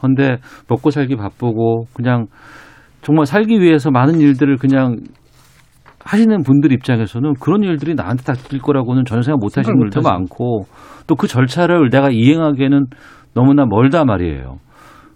[0.00, 0.36] 근데
[0.68, 2.26] 먹고 살기 바쁘고 그냥
[3.00, 4.96] 정말 살기 위해서 많은 일들을 그냥
[6.04, 10.02] 하시는 분들 입장에서는 그런 일들이 나한테 닥칠 거라고는 전혀 생각 못 하시는 분들도.
[10.02, 10.66] 많고
[11.06, 12.86] 또 그 절차를 내가 이행하기에는
[13.34, 14.58] 너무나 멀다 말이에요.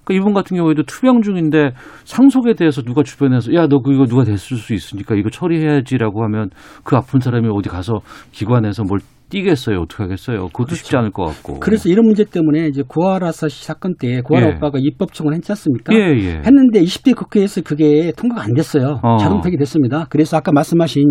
[0.05, 1.73] 그러니까 이분 같은 경우에도 투병 중인데
[2.05, 6.51] 상속에 대해서 누가 주변에서 야 너 그거 누가 됐을 수 있으니까 이거 처리해야지라고 하면
[6.85, 8.01] 그 아픈 사람이 어디 가서
[8.33, 9.01] 기관에서 뭘
[9.33, 9.81] 뛰겠어요.
[9.81, 10.49] 어떻게 하겠어요.
[10.49, 11.55] 그것도 쉽지 않을 것 같고.
[11.55, 11.61] 그렇죠.
[11.61, 14.53] 그래서 이런 문제 때문에 이제 구하라사 씨 사건 때 구하라 예.
[14.53, 15.95] 오빠가 입법 청원 했지 않습니까?
[15.95, 16.43] 예, 예.
[16.45, 19.01] 했는데 20대 국회에서 그게 통과가 안 됐어요.
[19.03, 19.17] 어.
[19.17, 20.07] 자동 폐기됐습니다.
[20.11, 21.05] 그래서 아까 말씀하신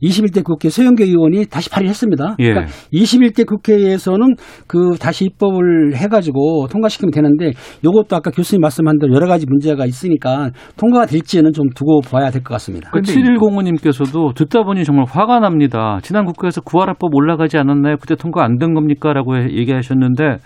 [0.00, 2.36] 21대 국회 소영교 의원이 다시 발의했습니다.
[2.38, 2.50] 예.
[2.52, 4.36] 그러니까 21대 국회에서는
[4.68, 7.50] 그 다시 입법을 해가지고 통과시키면 되는데
[7.82, 12.44] 이것도 아까 교수님 말씀한 대로 여러 가지 문제가 있으니까 통과가 될지는 좀 두고 봐야 될
[12.44, 12.90] 것 같습니다.
[12.92, 15.98] 그 7105님께서도 듣다 보니 정말 화가 납니다.
[16.02, 17.96] 지난 국회에서 구하라법 올라가지 않 았나요?
[18.00, 19.12] 그때 통과 안 된 겁니까?
[19.12, 20.38] 라고 해- 얘기하셨는데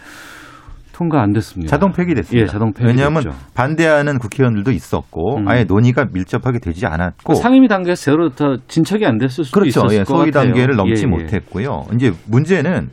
[0.93, 1.71] 통과 안 됐습니다.
[1.71, 2.43] 자동 폐기됐습니다.
[2.43, 2.87] 예, 자동 폐기.
[2.89, 3.23] 왜냐하면
[3.55, 5.49] 반대하는 국회의원들도 있었고 음.
[5.49, 9.81] 아예 논의가 밀접하게 되지 않았고 상임위 단계에서 제대로 다 진척이 안 됐을 수도 그렇죠.
[9.81, 10.53] 있었을 예, 것 소위 같아요.
[10.53, 11.07] 단계를 넘지 예, 예.
[11.07, 11.85] 못했고요.
[11.95, 12.91] 이제 문제는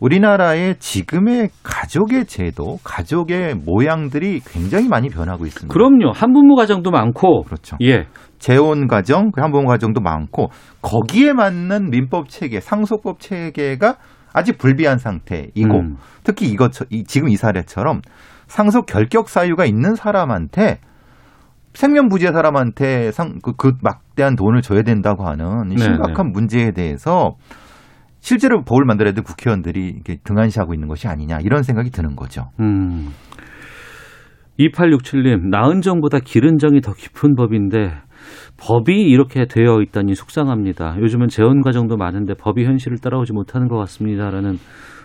[0.00, 5.72] 우리나라의 지금의 가족의 제도, 가족의 모양들이 굉장히 많이 변하고 있습니다.
[5.72, 6.10] 그럼요.
[6.12, 7.42] 한부모 가정도 많고.
[7.44, 7.76] 그렇죠.
[7.82, 8.06] 예.
[8.42, 10.50] 재혼 가정, 그 한부모 가정도 많고
[10.82, 13.98] 거기에 맞는 민법 체계, 상속법 체계가
[14.34, 15.96] 아직 불비한 상태이고 음.
[16.24, 18.00] 특히 이것 이- 지금 이 사례처럼
[18.48, 20.80] 상속 결격 사유가 있는 사람한테
[21.74, 27.36] 생명부재 사람한테 상, 그, 그 막대한 돈을 줘야 된다고 하는 이 네, 심각한 문제에 대해서
[28.18, 32.50] 실제로 법을 만들어야 될 국회의원들이 이렇게 등한시하고 있는 것이 아니냐 이런 생각이 드는 거죠.
[32.58, 33.10] 음.
[34.58, 37.92] 2867님, 나은 정보다 기른 정이 더 깊은 법인데
[38.58, 40.96] 법이 이렇게 되어 있다니 속상합니다.
[41.00, 44.58] 요즘은 재혼 과정도 많은데 법이 현실을 따라오지 못하는 것 같습니다라는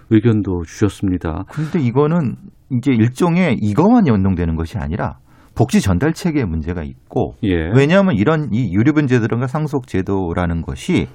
[0.09, 1.45] 의견도 주셨습니다.
[1.49, 2.35] 근데 이거는
[2.71, 5.17] 이제 일종의 이거만 연동되는 것이 아니라
[5.55, 7.71] 복지 전달 체계에 문제가 있고 예.
[7.75, 11.07] 왜냐하면 이런 이 유류분 제도라든가 상속 제도라는 것이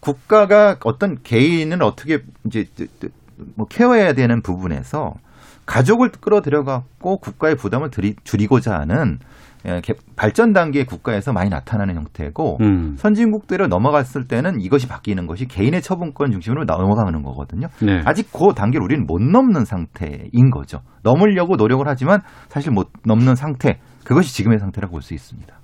[0.00, 2.64] 국가가 어떤 개인을 어떻게 이제
[3.56, 5.14] 뭐 케어해야 되는 부분에서
[5.66, 9.18] 가족을 끌어들여 갖고 국가의 부담을 들이, 줄이고자 하는
[9.64, 12.94] 예, 개- 발전 단계의 국가에서 많이 나타나는 형태고 음.
[12.96, 17.68] 선진국대로 넘어갔을 때는 이것이 바뀌는 것이 개인의 처분권 중심으로 넘어가는 거거든요.
[17.80, 18.02] 네.
[18.04, 20.80] 아직 그 단계를 우리는 못 넘는 상태인 거죠.
[21.04, 23.78] 넘으려고 노력을 하지만 사실 못 넘는 상태.
[24.04, 25.54] 그것이 지금의 상태라고 볼 수 있습니다.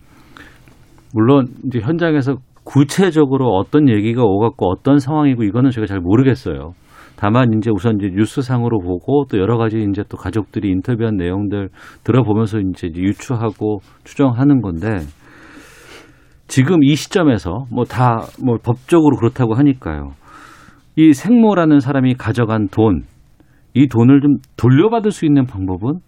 [1.13, 6.73] 물론 이제 현장에서 구체적으로 어떤 얘기가 오갔고 어떤 상황이고 이거는 제가 잘 모르겠어요.
[7.21, 11.69] 다만 이제 우선 이제 뉴스상으로 보고 또 여러 가지 이제 또 가족들이 인터뷰한 내용들
[12.05, 15.01] 들어보면서 이제 유추하고 추정하는 건데
[16.47, 20.13] 지금 이 시점에서 뭐 다뭐 법적으로 그렇다고 하니까요.
[20.95, 23.03] 이 생모라는 사람이 가져간 돈,
[23.75, 25.99] 이 돈을 좀 돌려받을 수 있는 방법은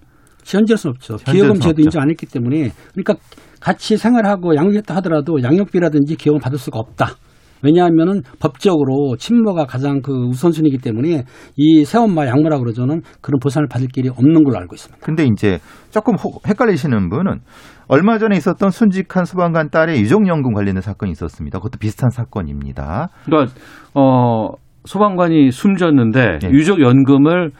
[0.45, 1.17] 현재로서는 없죠.
[1.17, 1.83] 기여금 제도.
[1.83, 3.15] 인정 안 했기 때문에 그러니까
[3.61, 7.17] 같이 생활하고 양육했다 하더라도 양육비라든지 기여금 받을 수가 없다.
[7.63, 11.25] 왜냐하면은 법적으로 친모가 가장 그 우선순위이기 때문에
[11.57, 15.05] 이 새엄마 양모라 그러죠는 그런 보상을 받을 길이 없는 걸로 알고 있습니다.
[15.05, 15.59] 근데 이제
[15.91, 17.41] 조금 호- 헷갈리시는 분은
[17.89, 21.59] 얼마 전에 있었던 순직한 소방관 딸의 유족연금 관련된 사건이 있었습니다.
[21.59, 23.09] 그것도 비슷한 사건입니다.
[23.25, 23.53] 그러니까
[23.95, 24.51] 어
[24.85, 26.51] 소방관이 숨졌는데 네.
[26.51, 27.51] 유족 연금을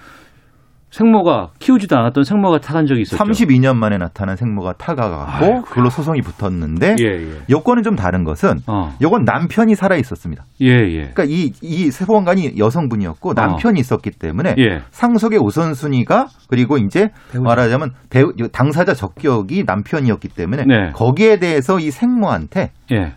[0.91, 3.23] 생모가 키우지도 않았던 생모가 타간 적이 있었죠.
[3.23, 5.63] 32년 만에 나타난 생모가 타가갖고 아이고.
[5.63, 7.29] 그걸로 소송이 붙었는데 예, 예.
[7.49, 8.93] 요건은 좀 다른 것은 어.
[9.01, 10.45] 요건 남편이 살아 있었습니다.
[10.61, 11.11] 예, 예.
[11.15, 14.81] 그러니까 이, 이 소방관이 여성분이었고 남편이 있었기 때문에 예.
[14.91, 17.45] 상속의 우선순위가 그리고 이제 배우자.
[17.45, 20.91] 말하자면 배우, 당사자 적격이 남편이었기 때문에 네.
[20.93, 23.13] 거기에 대해서 이 생모한테 예.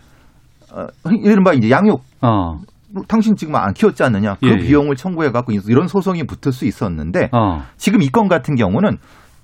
[0.72, 0.86] 어,
[1.24, 2.58] 이른바 이제 양육 어.
[3.08, 4.56] 당신 지금 안 키웠지 않느냐 그 예, 예.
[4.58, 7.62] 비용을 청구해 갖고 이런 소송이 붙을 수 있었는데 어.
[7.76, 8.98] 지금 이 건 같은 경우는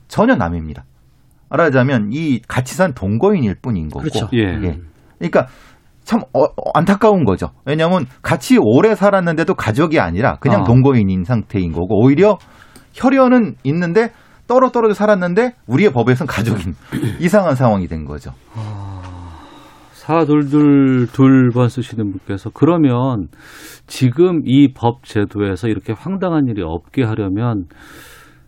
[0.08, 0.84] 전혀 남입니다.
[1.48, 4.00] 말하자면 이 같이 산 동거인일 뿐인 거고.
[4.00, 4.28] 그렇죠.
[4.34, 4.38] 예.
[4.62, 4.78] 예.
[5.18, 5.46] 그러니까
[6.04, 7.50] 참 어, 어, 안타까운 거죠.
[7.64, 10.64] 왜냐하면 같이 오래 살았는데도 가족이 아니라 그냥 어.
[10.64, 12.38] 동거인인 상태인 거고 오히려
[12.94, 14.12] 혈연은 있는데
[14.46, 16.74] 떨어 떨어져 살았는데 우리의 법에서는 가족인
[17.20, 18.32] 이상한 상황이 된 거죠.
[20.00, 23.28] 사둘둘 둘번 쓰시는 분께서 그러면
[23.86, 27.66] 지금 이 법 제도에서 이렇게 황당한 일이 없게 하려면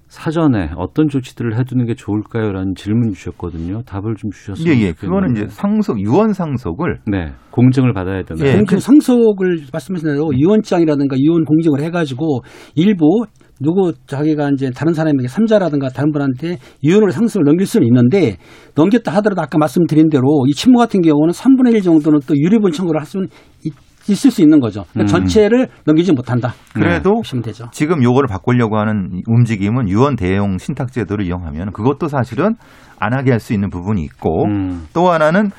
[0.08, 3.82] 사전에 어떤 조치들을 해두는 게 좋을까요?라는 질문 주셨거든요.
[3.82, 4.92] 답을 좀 주셨으면 예, 예.
[4.92, 8.58] 그거는 이제 상속 유언 상속을 네 공증을 받아야 되나요?
[8.60, 8.62] 예.
[8.66, 12.42] 그 상속을 말씀하신 대로 유언장이라든가 유언 공증을 해가지고
[12.76, 13.24] 일부
[13.62, 18.37] 누구 자기가 이제 다른 사람에게 삼자라든가 다른 분한테 유언으로 상속을 넘길 수는 있는데
[18.75, 23.01] 넘겼다 하더라도 아까 말씀드린 대로 이 친모 같은 경우는 3분의 1 정도는 또 유리분 청구를
[23.01, 23.29] 할 수는
[23.64, 23.72] 있,
[24.09, 24.85] 있을 수 있는 거죠.
[24.92, 25.20] 그러니까 음.
[25.20, 26.55] 전체를 넘기지 못한다.
[26.75, 27.66] 그래도 보시면 되죠.
[27.72, 32.55] 지금 요거를 바꾸려고 하는 움직임은 유언 대용 신탁 제도를 이용하면 그것도 사실은
[32.98, 34.87] 안 하게 할 수 있는 부분이 있고 음.
[34.92, 35.51] 또 하나는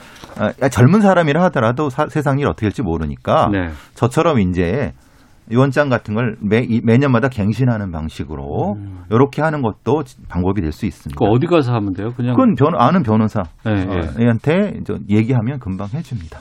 [0.42, 3.70] 어, 야, 젊은 사람이라 하더라도 사- 세상 일 어떻게 될지 모르니까 네.
[3.94, 4.92] 저처럼 이제
[5.52, 8.78] 유언장 같은 걸 매, 이- 매년마다 갱신하는 방식으로
[9.12, 11.18] 이렇게 하는 것도 방법이 될 수 있습니다.
[11.20, 12.10] 그 어디 가서 하면 돼요?
[12.16, 14.00] 그냥 그건 변, 아는 변호사 예, 예.
[14.00, 16.40] 어, 한테 이제 얘기하면 금방 해줍니다.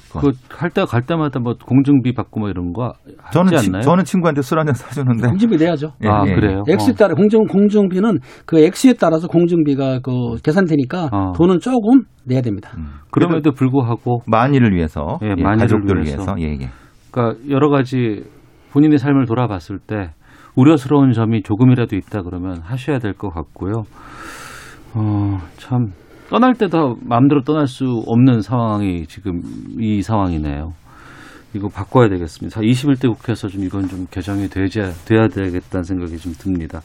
[0.48, 3.82] 그할 때 갈 때마다 뭐 공증비 받고 뭐 이런 거 하지 저는 치- 않나요?
[3.82, 5.92] 저는 친구한테 술 한잔 사주는데 공증비 내야죠.
[6.04, 6.34] 예, 아 예.
[6.34, 6.62] 그래요?
[6.68, 6.96] 액수에 어.
[6.96, 11.32] 따라 공정 공정비는 그 액수에 따라서 공정비가 그 계산되니까 어.
[11.36, 12.70] 돈은 조금 내야 됩니다.
[13.10, 16.34] 그럼에도 불구하고 만일을 위해서 예, 예, 만일을 가족들을 위해서.
[16.36, 16.70] 위해서, 예, 예.
[17.10, 18.24] 그러니까 여러 가지
[18.72, 20.10] 본인의 삶을 돌아봤을 때
[20.56, 23.84] 우려스러운 점이 조금이라도 있다 그러면 하셔야 될 것 같고요.
[24.94, 25.92] 어, 참
[26.28, 29.40] 떠날 때도 마음대로 떠날 수 없는 상황이 지금
[29.78, 30.72] 이 상황이네요.
[31.54, 32.60] 이거 바꿔야 되겠습니다.
[32.60, 36.80] 21대 국회에서 좀 이건 좀 개정이 되지, 돼야 되겠다는 생각이 좀 듭니다.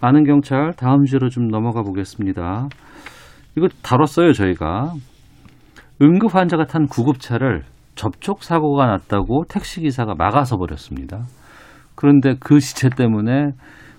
[0.00, 2.68] 아는 경찰 다음 주로 좀 넘어가 보겠습니다.
[3.56, 4.92] 이거 다뤘어요 저희가
[6.02, 7.64] 응급 환자가 탄 구급차를
[7.96, 11.26] 접촉 사고가 났다고 택시 기사가 막아서 버렸습니다.
[11.94, 13.52] 그런데 그 시체 때문에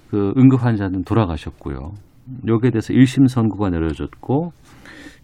[0.10, 1.92] 그 응급 환자는 돌아가셨고요.
[2.48, 4.52] 여기에 대해서 1심 선고가 내려졌고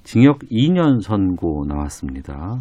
[0.03, 2.59] 징역 2년 선고 나왔습니다.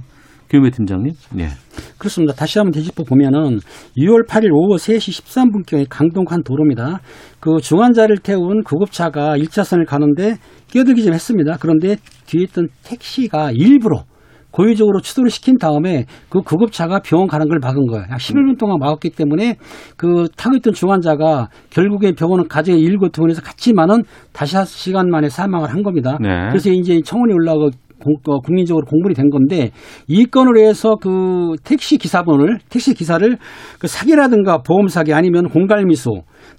[0.49, 1.49] 김우배 팀장님, 예,
[1.97, 2.35] 그렇습니다.
[2.35, 3.59] 다시 한번 되짚어 보면은
[3.97, 7.01] 6월 8일 오후 3시 13분경에 강동 한 도로입니다.
[7.41, 10.37] 그 중환자를 태운 구급차가 1차선을 가는데
[10.69, 11.57] 끼어들기 좀 했습니다.
[11.59, 11.97] 그런데
[12.27, 14.05] 뒤에 있던 택시가 일부러
[14.53, 18.05] 고의적으로 추돌을 시킨 다음에 그 구급차가 병원 가는 걸 막은 거예요.
[18.11, 19.57] 약 11분 동안 막았기 때문에
[19.97, 25.71] 그 타고 있던 중환자가 결국에 병원은 가정에 일고 퇴원해서 갔지만은 다시 한 시간 만에 사망을
[25.71, 26.19] 한 겁니다.
[26.21, 26.29] 네.
[26.51, 29.71] 그래서 이제 청원이 올라가 공- 어, 국민적으로 공분이 된 건데
[30.09, 33.37] 이 건으로 해서 그 택시 기사분을 택시 기사를
[33.79, 36.11] 그 사기라든가 보험 사기 아니면 공갈미수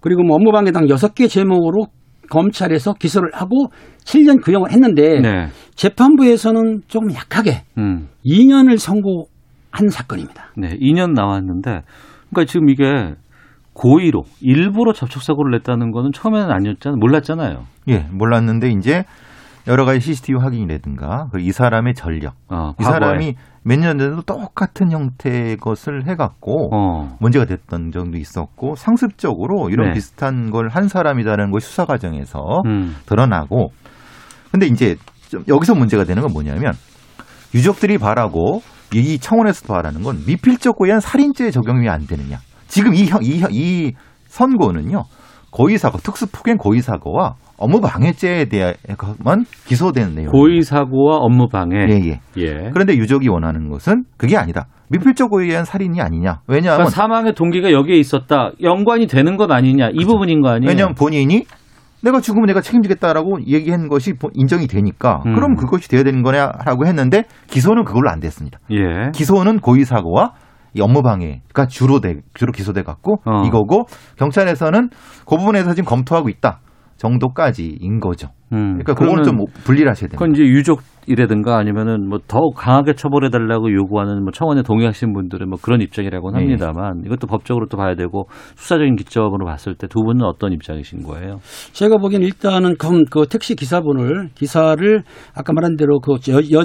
[0.02, 1.88] 그리고 뭐 업무방해당 여섯 개 제목으로
[2.30, 3.68] 검찰에서 기소를 하고
[4.06, 10.52] 7년 구형을 했는데 네, 재판부에서는 조금 약하게 음, 2년을 선고한 사건입니다.
[10.58, 11.82] 네, 2년 나왔는데,
[12.30, 13.16] 그러니까 지금 이게
[13.74, 17.64] 고의로 일부러 접촉 사고를 냈다는 거는 처음에는 아니었잖아요, 몰랐잖아요.
[17.90, 19.04] 예, 몰랐는데 이제
[19.68, 22.84] 여러 가지 CCTV 확인이라든가 그이 사람의 전력, 어, 이.
[22.84, 29.90] 사람이 몇 년 전에도 똑같은 형태의 것을 해갖고 어, 문제가 됐던 점도 있었고 상습적으로 이런
[29.90, 29.94] 네.
[29.94, 33.70] 비슷한 걸 한 사람이라는 것이 수사 과정에서 음, 드러나고
[34.52, 34.96] 근데 이제
[35.30, 36.74] 좀 여기서 문제가 되는 건 뭐냐면
[37.56, 38.62] 유족들이 바라고
[38.94, 42.38] 이 청원에서 바라는 건 미필적 고의한 살인죄 적용이 안 되느냐.
[42.68, 43.94] 지금 이, 형, 이, 형- 이
[44.28, 45.04] 선고는요.
[45.52, 50.32] 고의사고, 특수폭행 고의사고와 업무방해죄에 대해만 기소된 내용.
[50.32, 51.86] 고의 사고와 업무 방해.
[51.90, 52.20] 예, 예.
[52.38, 52.70] 예.
[52.74, 54.68] 그런데 유족이 원하는 것은 그게 아니다.
[54.90, 56.42] 미필적 고의에 의한 살인이 아니냐.
[56.48, 58.52] 왜냐하면 그러니까 사망의 동기가 여기에 있었다.
[58.62, 59.90] 연관이 되는 것 아니냐.
[59.94, 60.70] 이 부분인 거 아니에요?
[60.70, 61.46] 왜냐하면 본인이
[62.04, 65.36] 내가 죽으면 내가 책임지겠다라고 얘기한 것이 보- 인정이 되니까 음.
[65.36, 68.60] 그럼 그것이 돼야 되는 거냐라고 했는데 기소는 그걸로 안 됐습니다.
[68.72, 69.10] 예.
[69.14, 70.34] 기소는 고의 사고와
[70.76, 73.44] 이 업무방해가 주로 돼 주로 기소돼 갖고 어.
[73.46, 73.84] 이거고
[74.18, 74.90] 경찰에서는
[75.26, 76.60] 그 부분에서 지금 검토하고 있다
[77.04, 78.30] 정도까지인 거죠.
[78.54, 78.78] 음.
[78.80, 80.18] 그러니까 그거는 좀 분리를 하셔야 됩니다.
[80.18, 85.60] 그건 이제 유족이라든가 아니면은 뭐 더 강하게 처벌해 달라고 요구하는 뭐 청원에 동의하신 분들은 뭐
[85.62, 86.46] 그런 입장이라고는 네.
[86.46, 91.40] 합니다만 이것도 법적으로 또 봐야 되고 수사적인 기점으로 봤을 때 두 분은 어떤 입장이신 거예요?
[91.74, 95.04] 제가 보기엔 일단은 그, 그 택시 기사분을 기사를
[95.36, 96.64] 아까 말한 대로 그 여, 뭐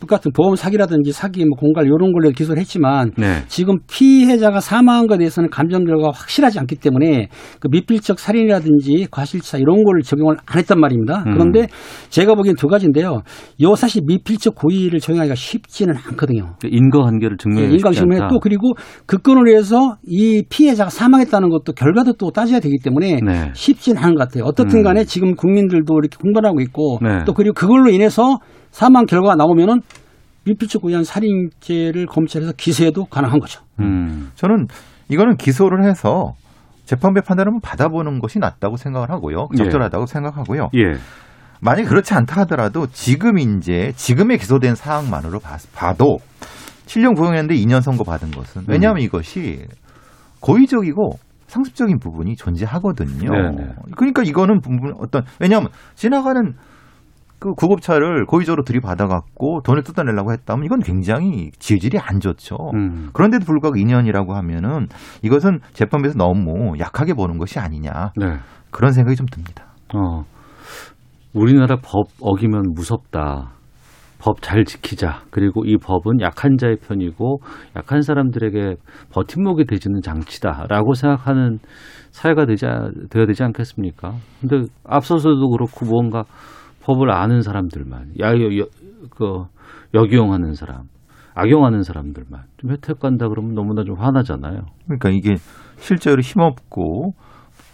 [0.00, 3.42] 똑같은 보험 사기라든지 사기 뭐 공갈 이런 걸로 기소를 했지만 네.
[3.48, 7.28] 지금 피해자가 사망한 것에 대해서는 감정 결과가 확실하지 않기 때문에
[7.60, 11.24] 그 미필적 살인이라든지 과실치사 이런 걸 적용을 안 했단 말입니다.
[11.26, 11.32] 음.
[11.32, 11.66] 그런데
[12.10, 13.22] 제가 보기엔 두 가지인데요.
[13.62, 16.56] 요 사실 미필적 고의를 적용하기가 쉽지는 않거든요.
[16.60, 18.28] 그 인과 관계를 증명해 쉽지 인강심문에 않다.
[18.28, 18.74] 또 그리고
[19.06, 23.50] 그 건으로 해서 이 피해자가 사망했다는 것도 결과도 또 따져야 되기 때문에 네.
[23.54, 24.44] 쉽지는 않은 것 같아요.
[24.44, 24.82] 어떻든 음.
[24.82, 27.24] 간에 지금 국민들도 이렇게 공부하고 있고 네.
[27.24, 28.38] 또 그리고 그걸로 인해서
[28.74, 29.80] 사망 결과가 나오면은
[30.46, 33.62] 미필적 고의한 살인죄를 검찰에서 기소해도 가능한 거죠.
[33.78, 34.32] 음.
[34.34, 34.66] 저는
[35.08, 36.32] 이거는 기소를 해서
[36.84, 39.46] 재판부의 판단을 받아보는 것이 낫다고 생각을 하고요.
[39.54, 39.56] 예.
[39.58, 40.70] 적절하다고 생각하고요.
[40.74, 40.98] 예.
[41.62, 46.18] 만약에 그렇지 않다 하더라도 지금 이제 지금에 기소된 사항만으로 봐- 봐도
[46.86, 49.04] 7년 구형했는데 2년 선고 받은 것은 왜냐하면 음.
[49.04, 49.66] 이것이
[50.40, 51.12] 고의적이고
[51.46, 53.30] 상습적인 부분이 존재하거든요.
[53.30, 53.68] 네네.
[53.96, 56.54] 그러니까 이거는 부분 어떤 왜냐하면 지나가는
[57.44, 62.56] 그 구급차를 고의적으로 들이받아갖고 돈을 뜯어내려고 했다면 이건 굉장히 질질이 안 좋죠.
[62.72, 63.10] 음.
[63.12, 64.86] 그런데도 불구하고 2년이라고 하면은
[65.20, 68.38] 이것은 재판부에서 너무 약하게 보는 것이 아니냐 네.
[68.70, 69.66] 그런 생각이 좀 듭니다.
[69.94, 70.24] 어.
[71.34, 73.50] 우리나라 법 어기면 무섭다.
[74.20, 75.24] 법 잘 지키자.
[75.30, 77.40] 그리고 이 법은 약한 자의 편이고
[77.76, 78.76] 약한 사람들에게
[79.12, 81.58] 버팀목이 되지는 장치다라고 생각하는
[82.10, 82.64] 사회가 되지
[83.10, 84.14] 되어야 되지 않겠습니까?
[84.40, 86.24] 근데 앞서서도 그렇고 뭔가
[86.84, 88.66] 법을 아는 사람들만 야, 여, 여,
[89.10, 89.44] 그
[89.94, 90.84] 역이용하는 사람
[91.34, 94.66] 악용하는 사람들만 좀 혜택 간다 그러면 너무나 좀 화나잖아요.
[94.84, 95.34] 그러니까 이게
[95.78, 97.14] 실제로 힘없고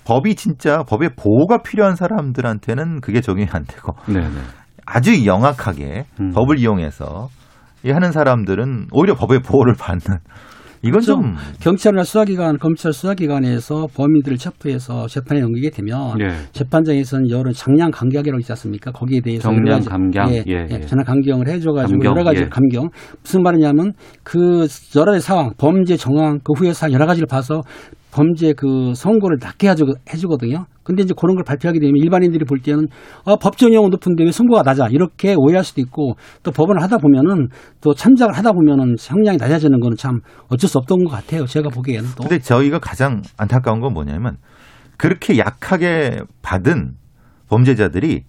[0.06, 4.40] 법이 진짜 법의 보호가 필요한 사람들한테는 그게 적용이 안 되고 네네.
[4.86, 6.30] 아주 영악하게 음.
[6.30, 7.28] 법을 이용해서
[7.84, 10.18] 이 하는 사람들은 오히려 법의 보호를 받는
[10.82, 11.12] 이건 그렇죠.
[11.14, 16.28] 좀 경찰이나 수사기관, 검찰 수사기관에서 범인들을 체포해서 재판에 넘기게 되면 예.
[16.52, 18.90] 재판장에서는 여러 장량 감경이라고 있지 않습니까?
[18.90, 20.30] 거기에 대해서 정량 감경?
[20.30, 20.80] 예, 예, 예, 예.
[20.80, 22.40] 전화 감경을 해줘가지고 감경, 여러 가지 예.
[22.44, 22.88] 를 감경
[23.22, 24.66] 무슨 말이냐면 그
[24.96, 27.60] 여러 가지 상황, 범죄 정황, 그 후의 상황 여러 가지를 봐서
[28.12, 30.66] 범죄 그 선고를 낮게 해주, 해주거든요.
[30.82, 32.86] 근데 이제 그런 걸 발표하게 되면 일반인들이 볼 때는
[33.24, 37.48] 아, 법정형은 높은데 왜 선고가 낮아 이렇게 오해할 수도 있고 또 법원을 하다 보면은
[37.80, 41.46] 또 참작을 하다 보면은 형량이 낮아지는 거는 참 어쩔 수 없던 것 같아요.
[41.46, 42.22] 제가 보기에는 또.
[42.24, 44.36] 근데 저희가 가장 안타까운 건 뭐냐면
[44.96, 46.94] 그렇게 약하게 받은
[47.48, 48.24] 범죄자들이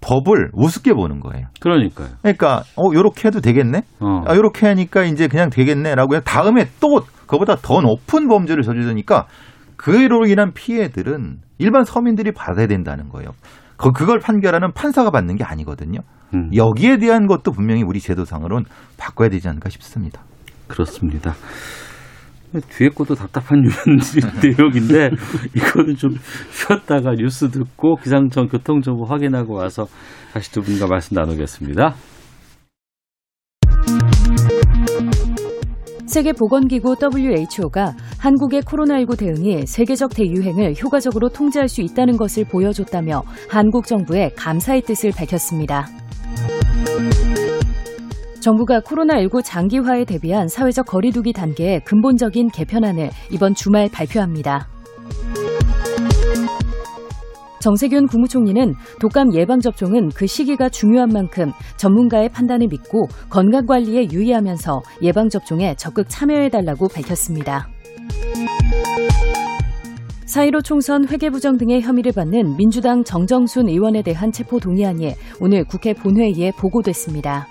[0.00, 1.46] 법을 우습게 보는 거예요.
[1.60, 2.08] 그러니까요.
[2.20, 3.82] 그러니까 어 요렇게 해도 되겠네.
[4.00, 4.22] 어.
[4.26, 7.00] 아 요렇게 하니까 이제 그냥 되겠네라고 해 다음에 또
[7.34, 9.26] 그보다 더 높은 범죄를 저지르니까
[9.76, 13.30] 그로 인한 피해들은 일반 서민들이 받아야 된다는 거예요.
[13.76, 16.00] 그 그걸 판결하는 판사가 받는 게 아니거든요.
[16.34, 18.64] 음, 여기에 대한 것도 분명히 우리 제도상으로는
[18.96, 20.22] 바꿔야 되지 않을까 싶습니다.
[20.68, 21.34] 그렇습니다.
[22.70, 23.62] 뒤에 것도 답답한
[24.42, 25.10] 내용인데
[25.56, 26.14] 이거는 좀
[26.52, 29.86] 쉬었다가 뉴스 듣고 기상청 교통정보 확인하고 와서
[30.32, 31.94] 다시 두 분과 말씀 나누겠습니다.
[36.14, 43.88] 세계 보건기구 WHO가 한국의 코로나19 대응이 세계적 대유행을 효과적으로 통제할 수 있다는 것을 보여줬다며 한국
[43.88, 45.88] 정부에 감사의 뜻을 밝혔습니다.
[48.38, 54.68] 정부가 코로나19 장기화에 대비한 사회적 거리두기 단계의 근본적인 개편안을 이번 주말 발표합니다.
[57.64, 66.10] 정세균 국무총리는 독감 예방접종은 그 시기가 중요한 만큼 전문가의 판단을 믿고 건강관리에 유의하면서 예방접종에 적극
[66.10, 67.66] 참여해달라고 밝혔습니다.
[70.26, 77.46] 4.15 총선 회계부정 등의 혐의를 받는 민주당 정정순 의원에 대한 체포동의안이 오늘 국회 본회의에 보고됐습니다.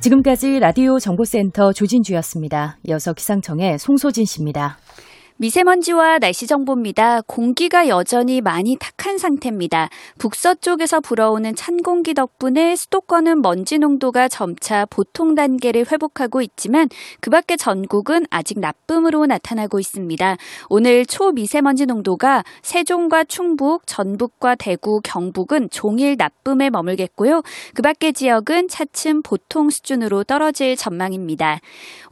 [0.00, 2.76] 지금까지 라디오 정보센터 조진주였습니다.
[2.88, 4.76] 이어서 기상청의 송소진 씨입니다.
[5.36, 7.22] 미세먼지와 날씨 정보입니다.
[7.22, 9.88] 공기가 여전히 많이 탁한 상태입니다.
[10.18, 16.88] 북서쪽에서 불어오는 찬 공기 덕분에 수도권은 먼지 농도가 점차 보통 단계를 회복하고 있지만
[17.20, 20.36] 그 밖에 전국은 아직 나쁨으로 나타나고 있습니다.
[20.68, 27.42] 오늘 초미세먼지 농도가 세종과 충북, 전북과 대구, 경북은 종일 나쁨에 머물겠고요.
[27.74, 31.58] 그 밖의 지역은 차츰 보통 수준으로 떨어질 전망입니다.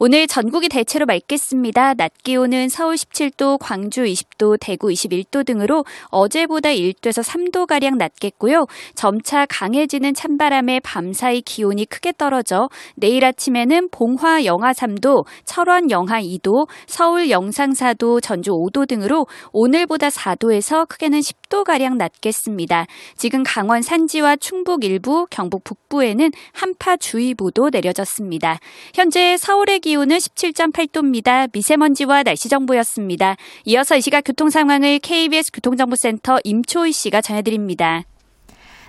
[0.01, 1.95] 오늘 전국이 대체로 맑겠습니다.
[1.95, 8.67] 낮 기온은 서울 17도, 광주 20도, 대구 21도 등으로 어제보다 1도에서 3도가량 낮겠고요.
[8.95, 16.69] 점차 강해지는 찬바람에 밤사이 기온이 크게 떨어져 내일 아침에는 봉화 영하 3도, 철원 영하 2도,
[16.87, 22.87] 서울 영상 4도, 전주 5도 등으로 오늘보다 4도에서 크게는 10도가량 낮겠습니다.
[23.17, 28.59] 지금 강원 산지와 충북 일부, 경북 북부에는 한파주의보도 내려졌습니다.
[28.95, 31.49] 현재 서울의 기온은 17.8도입니다.
[31.53, 33.37] 미세먼지와 날씨 정보였 습니다.
[33.65, 38.05] 이어서 이 시각 교통 상황을 KBS 교통정보센터 임초희 씨가 전해드립니다.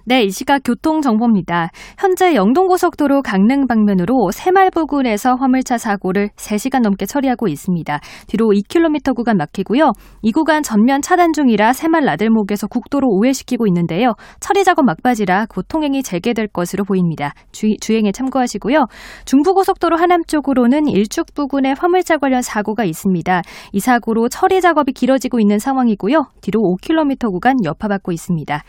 [0.06, 1.70] 네, 이 시각 교통정보입니다.
[1.98, 8.02] 현재 영동고속도로 강릉 방면으로 새말 부근에서 화물차 사고를 3시간 넘게 처리하고 있습니다.
[8.28, 9.94] 뒤로 2km 구간 막히고요.
[10.22, 14.16] 이 구간 전면 차단 중이라 새말 나들목에서 국도로 우회시키고 있는데요.
[14.42, 17.34] 처리 작업 막바지라 곧 통행이 재개될 것으로 보입니다.
[17.54, 18.88] 주, 주행에 참고하시고요.
[19.24, 23.42] 중부고속도로 하남 쪽으로는 일축 부근에 화물차 관련 사고가 있습니다.
[23.72, 26.26] 이 사고로 처리 작업이 길어지고 있는 상황이고요.
[26.42, 28.64] 뒤로 5km 구간 여파받고 있습니다.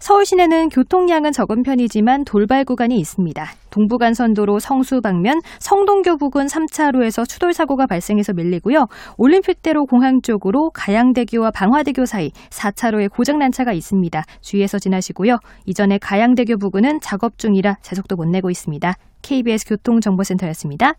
[0.00, 3.46] 서울 시내는 교통량은 적은 편이지만 돌발 구간이 있습니다.
[3.68, 8.86] 동부간선도로 성수 방면 성동교 부근 3차로에서 추돌 사고가 발생해서 밀리고요.
[9.18, 14.24] 올림픽대로 공항 쪽으로 가양대교와 방화대교 사이 4차로에 고장난 차가 있습니다.
[14.40, 15.36] 주의해서 지나시고요.
[15.66, 18.94] 이전에 가양대교 부근은 작업 중이라 제속도 못 내고 있습니다.
[19.20, 20.94] KBS 교통정보센터였습니다.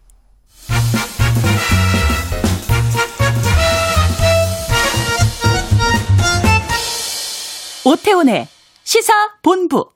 [7.83, 8.45] 오태훈의
[8.83, 9.89] 시사본부.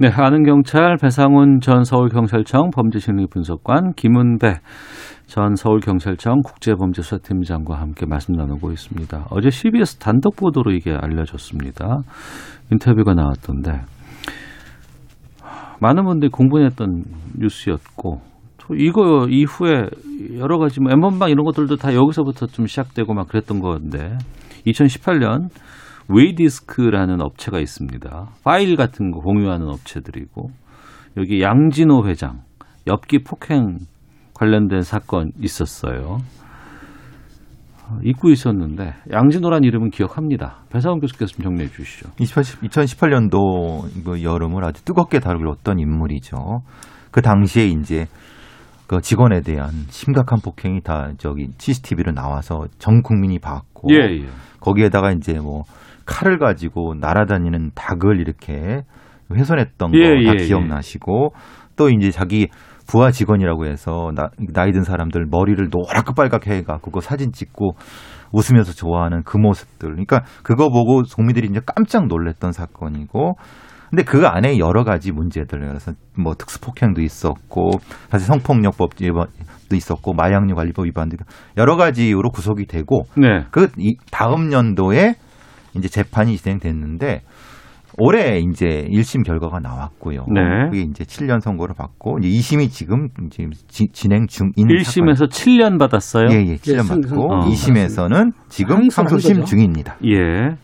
[0.00, 4.60] 네, 아는 경찰 배상훈 전 서울경찰청 범죄심리분석관 김은배
[5.26, 9.26] 전 서울경찰청 국제범죄수사팀장과 함께 말씀 나누고 있습니다.
[9.30, 11.98] 어제 CBS 단독 보도로 이게 알려졌습니다.
[12.70, 13.82] 인터뷰가 나왔던데
[15.80, 17.02] 많은 분들이 공분했던
[17.38, 18.20] 뉴스였고
[18.58, 19.88] 또 이거 이후에
[20.38, 24.16] 여러 가지 뭐 엠번방 이런 것들도 다 여기서부터 좀 시작되고 막 그랬던 건데
[24.66, 25.48] 2018년
[26.08, 28.28] 웨이디스크라는 업체가 있습니다.
[28.42, 30.50] 파일 같은 거 공유하는 업체들이고
[31.16, 32.40] 여기 양진호 회장
[32.86, 33.78] 엽기 폭행
[34.34, 36.18] 관련된 사건 있었어요.
[37.88, 40.64] 어, 잊고 있었는데 양진호란 이름은 기억합니다.
[40.70, 42.10] 배상훈 교수께서 좀 정리해 주시죠.
[42.16, 46.62] 2018년도 그 여름을 아주 뜨겁게 다루었던 인물이죠.
[47.10, 48.06] 그 당시에 이제
[48.86, 54.26] 그 직원에 대한 심각한 폭행이 다 저기 CCTV로 나와서 전 국민이 봤고 예, 예.
[54.60, 55.64] 거기에다가 이제 뭐
[56.08, 58.82] 칼을 가지고 날아다니는 닭을 이렇게
[59.32, 61.32] 훼손했던 거다 예, 예, 기억나시고
[61.76, 62.48] 또 이제 자기
[62.86, 67.72] 부하 직원이라고 해서 나, 나이 든 사람들 머리를 노랗게 빨갛게 해갖고 그거 사진 찍고
[68.32, 69.90] 웃으면서 좋아하는 그 모습들.
[69.90, 73.34] 그러니까 그거 보고 국민들이 이제 깜짝 놀랐던 사건이고
[73.90, 77.70] 근데 그 안에 여러 가지 문제들 그래서 뭐 특수폭행도 있었고
[78.10, 81.16] 사실 성폭력법 위반도 있었고 마약류 관리법 위반도
[81.56, 83.44] 여러 가지 이유로 구속이 되고 네.
[83.50, 85.14] 그 이- 다음 연도에
[85.78, 87.22] 이제 재판이 진행됐는데
[88.00, 90.26] 올해 이제 1심 결과가 나왔고요.
[90.32, 90.40] 네.
[90.70, 96.28] 그게 이제 7년 선고를 받고 이제 2심이 지금 지금 지- 진행 중인 1심에서 7년 받았어요?
[96.30, 99.44] 예, 예, 7년 선- 받고 선- 2심에서는 지금 거죠.
[99.44, 99.96] 중입니다.
[100.04, 100.54] 예.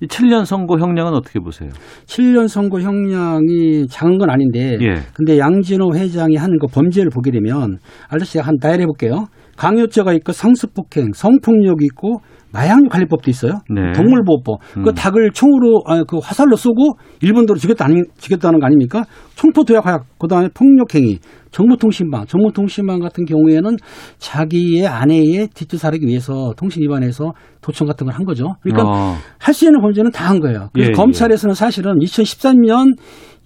[0.00, 1.70] 이 7년 선고 형량은 어떻게 보세요?
[2.06, 4.94] 7년 선고 형량이 작은 건 아닌데 예.
[5.14, 7.78] 근데 양진호 회장이 한그 범죄를 보게 되면
[8.08, 9.28] 아저씨 한 나열해 볼게요.
[9.56, 12.20] 강요죄가 있고 상습폭행, 성폭력이 있고
[12.52, 13.52] 마약류 관리법도 있어요.
[13.70, 13.92] 네.
[13.92, 14.60] 동물보호법.
[14.78, 14.82] 음.
[14.82, 19.04] 그 닭을 총으로 아, 그 화살로 쏘고 일본도로 죽였다 아니, 죽였다는 거 아닙니까?
[19.36, 19.84] 총포 도약,
[20.18, 21.18] 그다음에 폭력행위,
[21.50, 23.76] 정보통신망, 정보통신망 같은 경우에는
[24.18, 28.54] 자기의 아내의 뒷조사하기 위해서 통신 위반해서 도청 같은 걸 한 거죠.
[28.62, 29.14] 그러니까 어.
[29.38, 30.68] 할수 있는 범죄는 다 한 거예요.
[30.72, 32.96] 그래서 예, 검찰에서는 사실은 2013년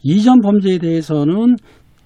[0.02, 1.56] 이전 범죄에 대해서는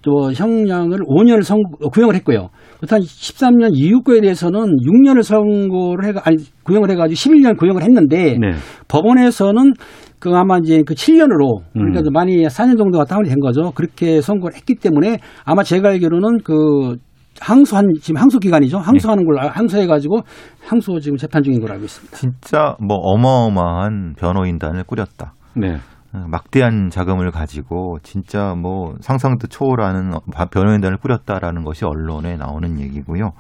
[0.03, 1.59] 또 형량을 5년을 선
[1.93, 2.49] 구형을 했고요.
[2.81, 8.53] 그렇다면 13년 이후 거에 대해서는 6년을 선고를 해가 아니 구형을 해가지고 11년 구형을 했는데 네.
[8.89, 9.75] 법원에서는
[10.19, 12.05] 그 아마 이제 그 7년으로 그러니까 음.
[12.05, 13.71] 좀 많이 4년 정도가 다운이 된 거죠.
[13.75, 16.97] 그렇게 선고를 했기 때문에 아마 제가 알기로는 그
[17.41, 18.79] 항소한 지금 항소 기간이죠.
[18.79, 20.21] 항소하는 걸 알- 항소해 가지고
[20.67, 22.17] 항소 지금 재판 중인 걸로 알고 있습니다.
[22.17, 25.35] 진짜 뭐 어마어마한 변호인단을 꾸렸다.
[25.57, 25.77] 네.
[26.13, 33.31] 어, 막대한 자금을 가지고 진짜 뭐 상상도 초월하는 바- 변호인단을 꾸렸다라는 것이 언론에 나오는 얘기고요.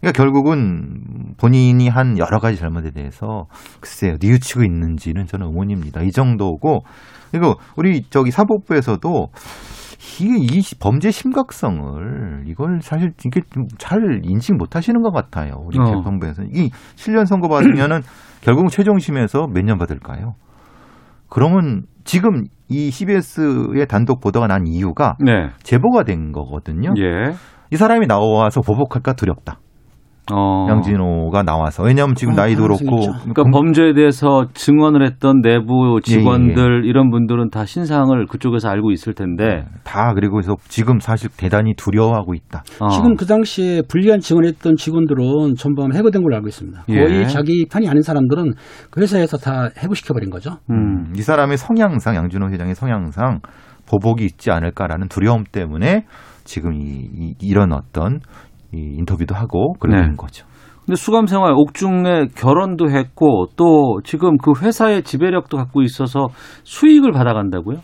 [0.00, 3.46] 그러니까 결국은 본인이 한 여러 가지 잘못에 대해서
[3.80, 6.02] 글쎄요 뉘우치고 있는지는 저는 의문입니다.
[6.02, 6.80] 이 정도고
[7.30, 9.28] 그리고 우리 저기 사법부에서도
[10.20, 15.54] 이게 이 범죄 심각성을 이걸 사실 이게 좀 잘 인식 못 하시는 것 같아요.
[15.64, 15.84] 우리 어.
[15.84, 18.00] 재판부에서 이 7년 선고 받으면은
[18.42, 20.34] 결국 최종심에서 몇 년 받을까요?
[21.32, 25.48] 그러면 지금 이 CBS의 단독 보도가 난 이유가 네.
[25.62, 26.92] 제보가 된 거거든요.
[26.98, 27.32] 예.
[27.70, 29.58] 이 사람이 나와서 보복할까 두렵다.
[30.30, 30.66] 어.
[30.68, 33.00] 양진호가 나와서 왜냐하면 지금 어, 나이도 그렇고.
[33.00, 39.64] 그러니까 범죄에 대해서 증언을 했던 내부 직원들 이런 분들은 다 신상을 그쪽에서 알고 있을 텐데
[39.82, 42.62] 다 그리고 그래서 지금 사실 대단히 두려워하고 있다.
[42.80, 42.88] 어.
[42.90, 46.84] 지금 그 당시에 불리한 증언했던 직원들은 전부 해고된 걸로 알고 있습니다.
[46.86, 47.26] 거의 예.
[47.26, 48.52] 자기 편이 아닌 사람들은
[48.90, 50.58] 그 회사에서 다 해고시켜 버린 거죠.
[50.70, 51.12] 음.
[51.16, 53.40] 이 사람의 성향상 양준호 회장의 성향상
[53.88, 56.04] 보복이 있지 않을까라는 두려움 때문에
[56.44, 58.20] 지금 이, 이, 런 어떤
[58.74, 60.16] 이 인터뷰도 하고 그러는 네.
[60.16, 60.46] 거죠.
[60.84, 66.28] 근데 수감 생활 옥중에 결혼도 했고 또 지금 그 회사의 지배력도 갖고 있어서
[66.64, 67.78] 수익을 받아간다고요?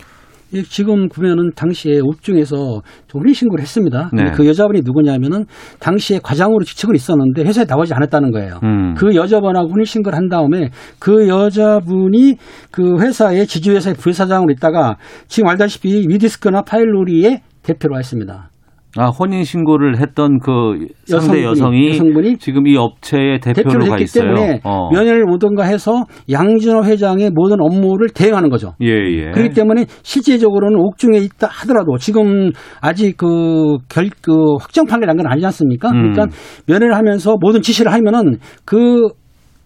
[0.53, 2.81] 이 지금 보면은 당시에 옥중에서
[3.15, 4.09] 혼인 신고를 했습니다.
[4.09, 4.31] 근데 네.
[4.33, 5.45] 그 여자분이 누구냐면은
[5.79, 8.59] 당시에 과장으로 직책은 있었는데 회사에 나오지 않았다는 거예요.
[8.65, 8.95] 음.
[8.95, 12.37] 그 여자분하고 혼인 신고를 한 다음에 그 여자분이
[12.71, 18.48] 그 회사의 지주회사의 부회사장으로 있다가 지금 알다시피 위디스크나 파일로리의 대표로 와 있습니다.
[18.97, 24.05] 아 혼인 신고를 했던 그 상대 여성이 여성분이 지금 이 업체의 대표로 대표를 가 했기
[24.05, 24.25] 있어요.
[24.35, 24.89] 때문에 어.
[24.91, 28.73] 면회를 오던가 해서 양진호 회장의 모든 업무를 대행하는 거죠.
[28.81, 29.31] 예, 예.
[29.33, 35.27] 그렇기 때문에 실제적으로는 옥중에 있다 하더라도 지금 아직 그 결, 그 확정 판결 난 건
[35.27, 35.91] 아니지 않습니까?
[35.91, 36.13] 음.
[36.13, 36.27] 그러니까
[36.67, 39.03] 면회를 하면서 모든 지시를 하면은 그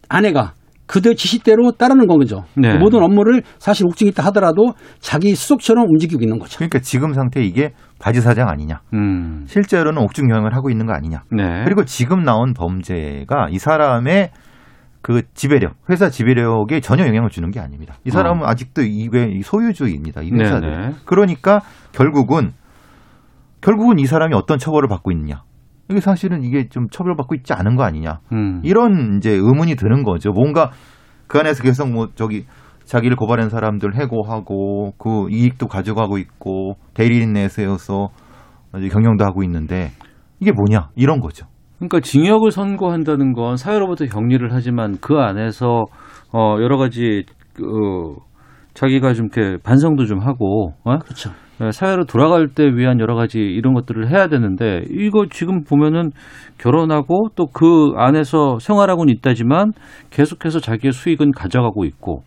[0.09, 0.53] 아내가
[0.93, 2.45] 그들 지시대로 따르는 건 거죠.
[2.55, 2.71] 네.
[2.71, 6.59] 그 모든 업무를 사실 옥중에 있다 하더라도 자기 수속처럼 움직이고 있는 거죠.
[6.59, 8.83] 그러니까 지금 상태 이게 바지 사장 아니냐.
[8.93, 9.45] 음.
[9.47, 11.23] 실제로는 옥중 경영을 하고 있는 거 아니냐.
[11.31, 11.65] 네.
[11.65, 14.33] 그리고 지금 나온 범죄가 이 사람의
[15.01, 17.95] 그 지배력, 회사 지배력에 전혀 영향을 주는 게 아닙니다.
[18.05, 20.21] 이 사람은 아직도 이외 소유주입니다.
[20.21, 20.69] 이 회사들.
[20.69, 20.77] 어.
[20.77, 20.95] 네네.
[21.07, 21.61] 그러니까
[21.93, 22.53] 결국은
[23.63, 25.43] 결국은 이 사람이 어떤 처벌을 받고 있느냐.
[25.93, 28.21] 이게 사실은 이게 좀 처벌받고 있지 않은 거 아니냐.
[28.33, 28.61] 음.
[28.65, 30.33] 이런 이제 의문이 드는 거죠.
[30.33, 30.71] 뭔가
[31.27, 32.45] 그 안에서 계속 뭐 저기
[32.85, 38.09] 자기를 고발한 사람들 해고하고 그 이익도 가져가고 있고 대리인 내세워서
[38.91, 39.91] 경영도 하고 있는데
[40.41, 41.47] 이게 뭐냐 이런 거죠.
[41.77, 45.85] 그러니까 징역을 선고한다는 건 사회로부터 격리를 하지만 그 안에서
[46.33, 47.25] 어 여러 가지
[47.55, 47.65] 그
[48.75, 50.99] 자기가 좀 이렇게 반성도 좀 하고 어?
[50.99, 51.31] 그렇죠.
[51.63, 56.11] 예, 사회로 돌아갈 때 위한 여러 가지 이런 것들을 해야 되는데 이거 지금 보면은
[56.59, 59.73] 결혼하고 또 그 안에서 생활하고는 있다지만
[60.11, 62.23] 계속해서 자기의 수익은 가져가고 있고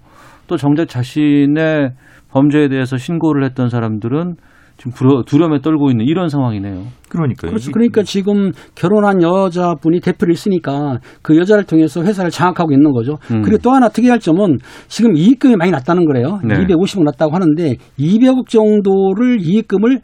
[0.47, 1.91] 또 정작 자신의
[2.31, 4.35] 범죄에 대해서 신고를 했던 사람들은
[4.77, 6.83] 지금 두려, 두려움에 떨고 있는 이런 상황이네요.
[7.09, 7.49] 그러니까요.
[7.49, 7.71] 그렇죠.
[7.71, 13.13] 그러니까 지금 결혼한 여자분이 대표를 있으니까 그 여자를 통해서 회사를 장악하고 있는 거죠.
[13.31, 13.41] 음.
[13.41, 14.57] 그리고 또 하나 특이할 점은
[14.87, 16.39] 지금 이익금이 많이 났다는 거래요.
[16.43, 16.55] 네.
[16.55, 19.99] 250억 났다고 하는데 200억 정도를 이익금을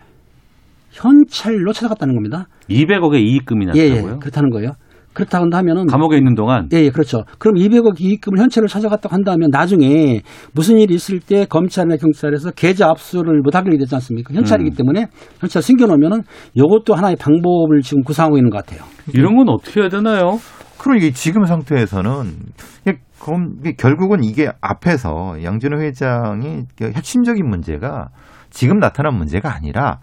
[0.91, 2.47] 현찰로 찾아갔다는 겁니다.
[2.69, 4.13] 200억의 이익금이 예, 났다고요?
[4.13, 4.71] 예, 그렇다는 거예요.
[5.13, 7.23] 그렇다고 한다면은 감옥에 있는 동안 예, 예, 그렇죠.
[7.37, 10.21] 그럼 200억 이익금을 현찰로 찾아갔다고 한다면 나중에
[10.53, 14.33] 무슨 일이 있을 때 검찰이나 경찰에서 계좌 압수를 못 하게 되지 않습니까?
[14.33, 14.75] 현찰이기 음.
[14.75, 15.05] 때문에
[15.39, 16.21] 현찰 숨겨 놓으면은
[16.53, 18.85] 이것도 하나의 방법을 지금 구상하고 있는 것 같아요.
[19.13, 20.39] 이런 건 어떻게 해야 되나요?
[20.77, 22.11] 그러니까 지금 상태에서는
[22.87, 28.07] 이게 검- 이게 결국은 이게 앞에서 양준호 회장이 핵심적인 문제가
[28.49, 29.99] 지금 나타난 문제가 아니라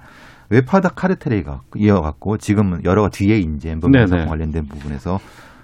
[0.50, 4.26] 웹하다 카르텔에 가- 이어갖고 지금은 여러 뒤에 이제 엠번방 네네.
[4.26, 5.20] 관련된 부분에서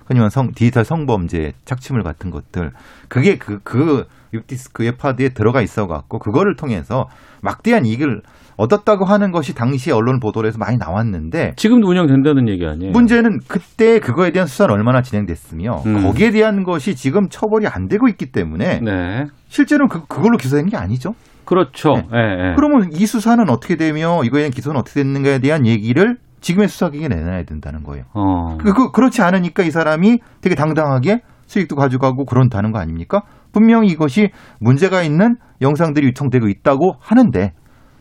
[0.06, 2.72] 흔히만 성 디지털 성범죄 착취물 같은 것들
[3.08, 7.08] 그게 그그 육디스크 웹하드에 들어가 있어 갖고 그거를 통해서
[7.40, 8.20] 막대한 이익을
[8.56, 12.92] 얻었다고 하는 것이 당시 언론 보도에서 많이 나왔는데 지금도 운영된다는 얘기 아니에요?
[12.92, 16.02] 문제는 그때 그거에 대한 수사는 얼마나 진행됐으며 음.
[16.02, 19.26] 거기에 대한 것이 지금 처벌이 안 되고 있기 때문에 네.
[19.48, 21.14] 실제로는 그, 그걸로 기소된 게 아니죠.
[21.44, 21.94] 그렇죠.
[22.14, 22.18] 예,
[22.50, 22.54] 예.
[22.56, 27.44] 그러면 이 수사는 어떻게 되며 이거에 대한 기소는 어떻게 됐는가에 대한 얘기를 지금의 수사기관에 내놔야
[27.44, 28.04] 된다는 거예요.
[28.12, 28.56] 어.
[28.58, 33.22] 그, 그- 그렇지 않으니까 이 사람이 되게 당당하게 수익도 가져가고 그런다는 거 아닙니까?
[33.52, 34.30] 분명히 이것이
[34.60, 37.52] 문제가 있는 영상들이 유통되고 있다고 하는데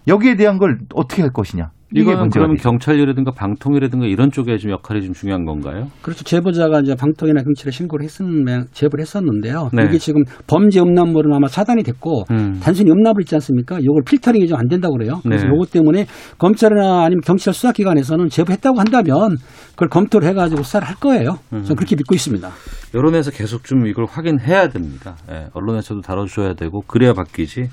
[0.07, 1.71] 여기에 대한 걸 어떻게 할 것이냐.
[1.93, 2.57] 이게 이거는 그러면.
[2.57, 5.87] 경찰이라든가 방통이라든가 이런 쪽에 좀 역할이 좀 중요한 건가요?
[6.01, 6.23] 그렇죠.
[6.23, 9.69] 제보자가 이제 방통이나 경찰에 신고를 했었는, 제보를 했었는데요.
[9.73, 9.83] 네.
[9.85, 12.59] 이게 지금 범죄 음란물은 아마 차단이 됐고, 음.
[12.61, 13.79] 단순히 음란물 있지 않습니까?
[13.79, 15.19] 이걸 필터링이 좀 안 된다고 그래요.
[15.23, 15.51] 그래서 네.
[15.51, 16.05] 요것 때문에
[16.37, 19.35] 검찰이나 아니면 경찰 수사기관에서는 제보했다고 한다면
[19.71, 21.39] 그걸 검토를 해가지고 수사를 할 거예요.
[21.53, 21.63] 음.
[21.63, 22.49] 저는 그렇게 믿고 있습니다.
[22.95, 25.15] 여론에서 계속 좀 이걸 확인해야 됩니다.
[25.31, 27.69] 예, 언론에서도 다뤄줘야 되고 그래야 바뀌지.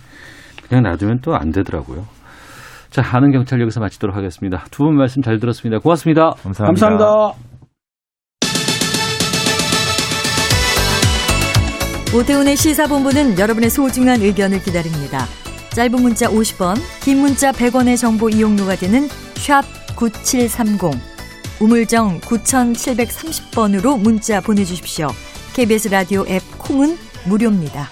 [0.68, 2.05] 그냥 놔두면 또 안 되더라고요.
[2.91, 4.64] 자, 아는 경찰 여기서 마치도록 하겠습니다.
[4.70, 5.78] 두 분 말씀 잘 들었습니다.
[5.78, 6.30] 고맙습니다.
[6.43, 7.32] 감사합니다.
[12.14, 15.26] 오태훈의 시사본부는 여러분의 소중한 의견을 기다립니다.
[15.74, 19.62] 짧은 문자 50원, 긴 문자 100원의 정보 이용료가 되는 샵
[19.95, 20.91] 9730,
[21.61, 25.09] 우물정 9730번으로 문자 보내주십시오.
[25.55, 26.97] KBS 라디오 앱 콩은
[27.28, 27.86] 무료입니다.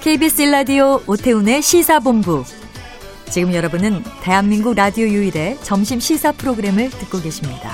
[0.00, 2.42] KBS 라디오 오태훈의 시사본부.
[3.34, 7.70] 지금 여러분은 대한민국 라디오 유일의 점심 시사 프로그램을 듣고 계십니다.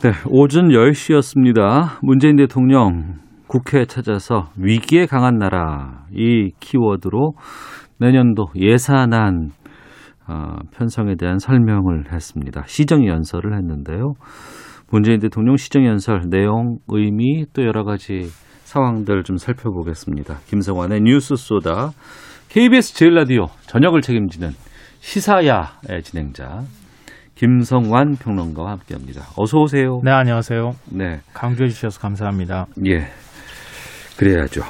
[0.00, 1.98] 네, 오전 10시였습니다.
[2.00, 3.16] 문재인 대통령
[3.48, 7.32] 국회에 찾아서 위기에 강한 나라 이 키워드로
[7.98, 9.50] 내년도 예산안
[10.28, 12.62] 어, 편성에 대한 설명을 했습니다.
[12.66, 14.12] 시정 연설을 했는데요.
[14.92, 18.28] 문재인 대통령 시정 연설 내용, 의미 또 여러 가지
[18.74, 20.38] 상황들 좀 살펴보겠습니다.
[20.46, 21.90] 김성환의 뉴스 소다
[22.48, 24.50] KBS 제일 라디오 저녁을 책임지는
[24.98, 26.62] 시사야의 진행자
[27.36, 29.22] 김성환 평론가와 함께합니다.
[29.36, 30.00] 어서 오세요.
[30.02, 30.72] 네, 안녕하세요.
[30.90, 31.20] 네.
[31.32, 32.66] 강조해 주셔서 감사합니다.
[32.86, 33.06] 예.
[34.18, 34.62] 그래야죠.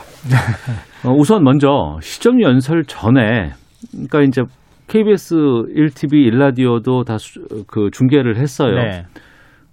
[1.07, 3.53] 어, 우선 먼저 시정 연설 전에
[3.91, 4.43] 그러니까 이제
[4.87, 7.17] KBS 1TV 1라디오도 다
[7.67, 8.75] 그 중계를 했어요.
[8.75, 9.05] 네.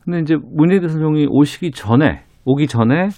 [0.06, 3.10] 근데 이제 문재인 대통령이 오시기 전에 오기 전에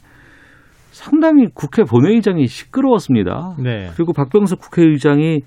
[0.94, 3.56] 상당히 국회 본회의장이 시끄러웠습니다.
[3.62, 3.88] 네.
[3.96, 5.41] 그리고 박병석 국회의장이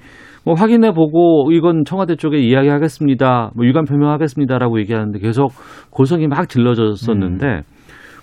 [0.45, 3.53] 뭐 확인해 보고 이건 청와대 쪽에 이야기하겠습니다.
[3.55, 5.53] 뭐 유감 표명하겠습니다라고 얘기하는데 계속
[5.91, 7.63] 고성이 막 질러졌었는데 음.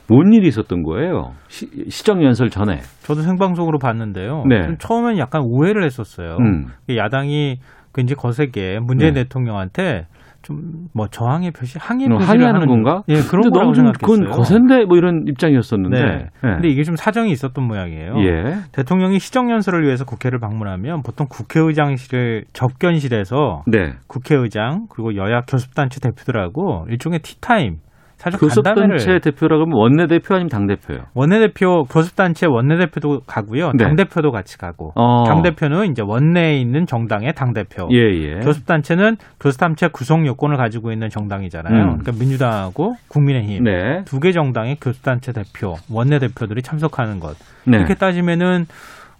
[0.09, 1.31] 뭔 일이 있었던 거예요?
[1.47, 2.79] 시, 시정 연설 전에.
[3.03, 4.43] 저도 생방송으로 봤는데요.
[4.47, 4.63] 네.
[4.63, 6.35] 좀 처음엔 약간 오해를 했었어요.
[6.41, 6.65] 음.
[6.89, 7.59] 야당이
[7.95, 9.23] 굉장히 거세게 문재인 네.
[9.23, 10.07] 대통령한테
[10.43, 13.03] 좀 뭐 저항의 표시, 항의 어, 표시를 항의하는 하는 건가?
[13.07, 14.29] 예, 그런 거라고 너무 좀 생각했어요.
[14.29, 16.01] 그건 거센데 뭐 이런 입장이었었는데.
[16.03, 16.29] 네.
[16.43, 16.47] 예.
[16.47, 18.15] 근데 이게 좀 사정이 있었던 모양이에요.
[18.19, 18.57] 예.
[18.71, 23.93] 대통령이 시정 연설을 위해서 국회를 방문하면 보통 국회의장실을 접견실에서 네.
[24.07, 27.77] 국회의장 그리고 여야 교섭단체 대표들하고 일종의 티타임
[28.23, 31.07] 사실 교섭단체 대표라고 하면 원내대표 아니면 당대표요?
[31.13, 33.71] 원내대표 교섭단체 원내대표도 가고요.
[33.77, 33.83] 네.
[33.83, 34.93] 당대표도 같이 가고.
[34.95, 35.25] 어.
[35.25, 37.89] 당대표는 이제 원내에 있는 정당의 당대표.
[37.91, 38.39] 예, 예.
[38.39, 41.75] 교섭단체는 교섭단체 구성 요건을 가지고 있는 정당이잖아요.
[41.75, 41.97] 음.
[41.97, 44.03] 그러니까 민주당하고 국민의힘 네.
[44.05, 47.35] 두개 정당의 교섭단체 대표, 원내대표들이 참석하는 것.
[47.67, 47.75] 네.
[47.77, 48.65] 이렇게 따지면은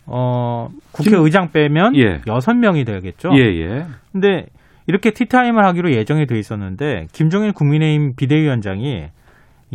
[0.06, 2.22] 어 국회의장 빼면 예.
[2.28, 3.32] 여섯 명이 되겠죠.
[3.36, 3.86] 예, 예.
[4.14, 4.46] 근데
[4.88, 9.08] 이렇게 티타임을 하기로 예정이 돼 있었는데 김종인 국민의힘 비대위원장이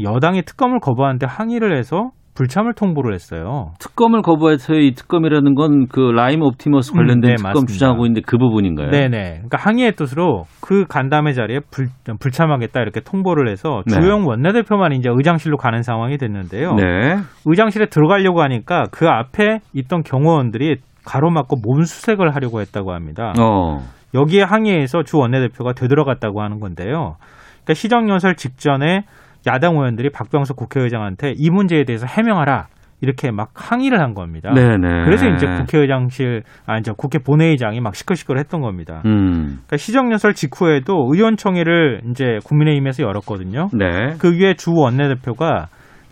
[0.03, 3.73] 여당이 특검을 거부하는데 항의를 해서 불참을 통보를 했어요.
[3.81, 7.73] 특검을 거부해서 이 특검이라는 건 그 라임 옵티머스 관련된 음, 네, 특검 맞습니다.
[7.73, 8.91] 주장하고 있는데 그 부분인가요?
[8.91, 9.09] 네네.
[9.09, 11.89] 그러니까 항의의 뜻으로 그 간담회 자리에 불,
[12.21, 13.95] 불참하겠다 이렇게 통보를 해서 네.
[13.95, 16.75] 주호영 원내대표만 이제 의장실로 가는 상황이 됐는데요.
[16.75, 17.17] 네.
[17.45, 23.33] 의장실에 들어가려고 하니까 그 앞에 있던 경호원들이 가로막고 몸수색을 하려고 했다고 합니다.
[23.41, 23.79] 어.
[24.15, 27.17] 여기에 항의해서 주 원내대표가 되돌아갔다고 하는 건데요.
[27.65, 29.03] 그러니까 시정연설 직전에
[29.47, 32.67] 야당 의원들이 박병석 국회의장한테 이 문제에 대해서 해명하라
[33.01, 34.53] 이렇게 막 항의를 한 겁니다.
[34.53, 35.05] 네네.
[35.05, 39.03] 그래서 이제 국회의장실 아 이제 국회 본회의장이 막 시끌시끌했던 겁니다.
[39.07, 39.45] 음.
[39.45, 43.69] 그러니까 시정연설 직후에도 의원총회를 이제 국민의힘에서 열었거든요.
[43.73, 44.15] 네.
[44.19, 45.69] 그 위에 주 원내대표가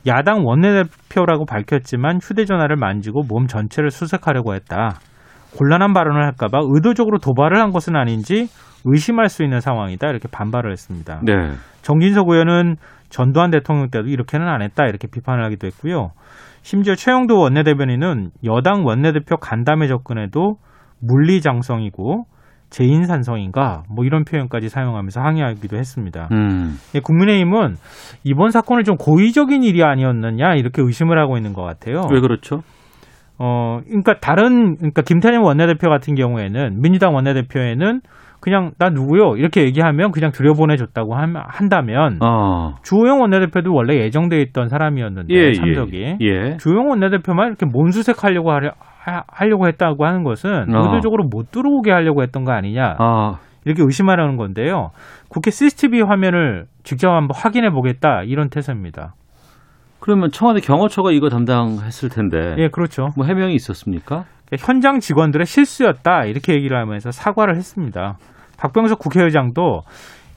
[0.07, 5.01] 야당 원내대표라고 밝혔지만 휴대전화를 만지고 몸 전체를 수색하려고 했다.
[5.57, 8.49] 곤란한 발언을 할까봐 의도적으로 도발을 한 것은 아닌지
[8.85, 10.09] 의심할 수 있는 상황이다.
[10.09, 11.21] 이렇게 반발을 했습니다.
[11.23, 11.53] 네.
[11.83, 12.77] 정진석 의원은
[13.09, 14.87] 전두환 대통령 때도 이렇게는 안 했다.
[14.87, 16.11] 이렇게 비판을 하기도 했고요.
[16.63, 20.57] 심지어 최영도 원내대변인은 여당 원내대표 간담회 접근에도
[21.01, 22.25] 물리장성이고
[22.71, 26.29] 재인산성인가 뭐 이런 표현까지 사용하면서 항의하기도 했습니다.
[26.33, 26.77] 음.
[26.95, 27.77] 예, 국민의힘은
[28.25, 32.03] 이번 사건을 좀 고의적인 일이 아니었느냐 이렇게 의심을 하고 있는 것 같아요.
[32.11, 32.63] 왜 그렇죠?
[33.39, 38.01] 어, 그러니까 다른 그러니까 김태년 원내대표 같은 경우에는 민주당 원내대표에는
[38.41, 42.75] 그냥 나 누구요 이렇게 얘기하면 그냥 들여보내줬다고 함- 한다면 어.
[42.83, 46.57] 주호영 원내대표도 원래 예정돼 있던 사람이었는데 예, 예, 참석이 예.
[46.59, 48.73] 주호영 원내대표만 이렇게 몸수색하려고 하려,
[49.05, 50.83] 하, 하려고 했다고 하는 것은 어.
[50.85, 53.39] 의도적으로 못 들어오게 하려고 했던 거 아니냐 아.
[53.65, 54.91] 이렇게 의심하려는 건데요.
[55.29, 59.15] 국회 CCTV 화면을 직접 한번 확인해 보겠다 이런 태세입니다.
[60.01, 62.55] 그러면 청와대 경호처가 이거 담당했을 텐데.
[62.59, 63.09] 예, 그렇죠.
[63.17, 64.25] 뭐 해명이 있었습니까?
[64.59, 68.17] 현장 직원들의 실수였다 이렇게 얘기를 하면서 사과를 했습니다.
[68.59, 69.83] 박병석 국회의장도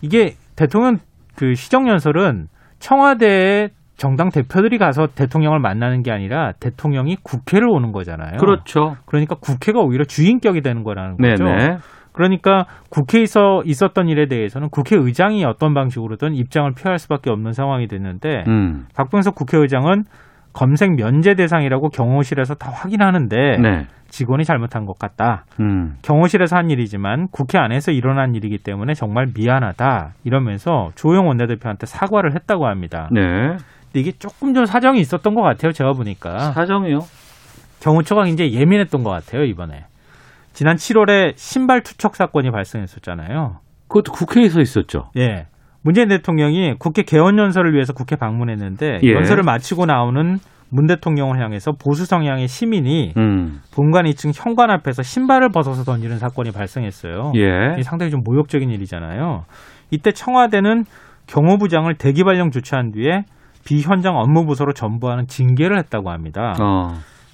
[0.02, 0.98] 이게 대통령
[1.36, 2.48] 그 시정 연설은
[2.80, 8.38] 청와대에 정당 대표들이 가서 대통령을 만나는 게 아니라 대통령이 국회를 오는 거잖아요.
[8.38, 8.96] 그렇죠.
[9.06, 11.44] 그러니까 국회가 오히려 주인격이 되는 거라는 거죠.
[11.44, 11.78] 네네.
[12.20, 18.88] 그러니까 국회에서 있었던 일에 대해서는 국회의장이 어떤 방식으로든 입장을 표할 수밖에 없는 상황이 됐는데 음.
[18.94, 20.04] 박병석 국회의장은
[20.52, 23.88] 검색 면제 대상이라고 경호실에서 다 확인하는데 네.
[24.10, 25.46] 직원이 잘못한 것 같다.
[25.62, 25.94] 음.
[26.02, 30.16] 경호실에서 한 일이지만 국회 안에서 일어난 일이기 때문에 정말 미안하다.
[30.26, 33.08] 이러면서 조영 원내대표한테 사과를 했다고 합니다.
[33.14, 33.22] 네.
[33.22, 33.60] 근데
[33.94, 35.72] 이게 조금 좀 사정이 있었던 것 같아요.
[35.72, 36.52] 제가 보니까.
[36.52, 37.00] 사정이요?
[37.80, 39.46] 경호처가 이제 예민했던 것 같아요.
[39.46, 39.86] 이번에.
[40.60, 43.60] 지난 7월에 신발 투척 사건이 발생했었잖아요.
[43.88, 45.10] 그것도 국회에서 있었죠.
[45.18, 45.46] 예.
[45.84, 49.14] 문재인 대통령이 국회 개원 연설을 위해서 국회 방문했는데 예.
[49.14, 50.38] 연설을 마치고 나오는
[50.70, 53.62] 문 대통령을 향해서 보수 성향의 시민이 음.
[53.74, 57.32] 본관 2층 현관 앞에서 신발을 벗어서 던지는 사건이 발생했어요.
[57.38, 57.82] 예.
[57.82, 59.46] 상당히 좀 모욕적인 일이잖아요.
[59.92, 60.84] 이때 청와대는
[61.28, 63.24] 경호부장을 대기 발령 조치한 뒤에
[63.66, 66.54] 비현장 업무 부서로 전부하는 징계를 했다고 합니다.
[66.60, 66.88] 어.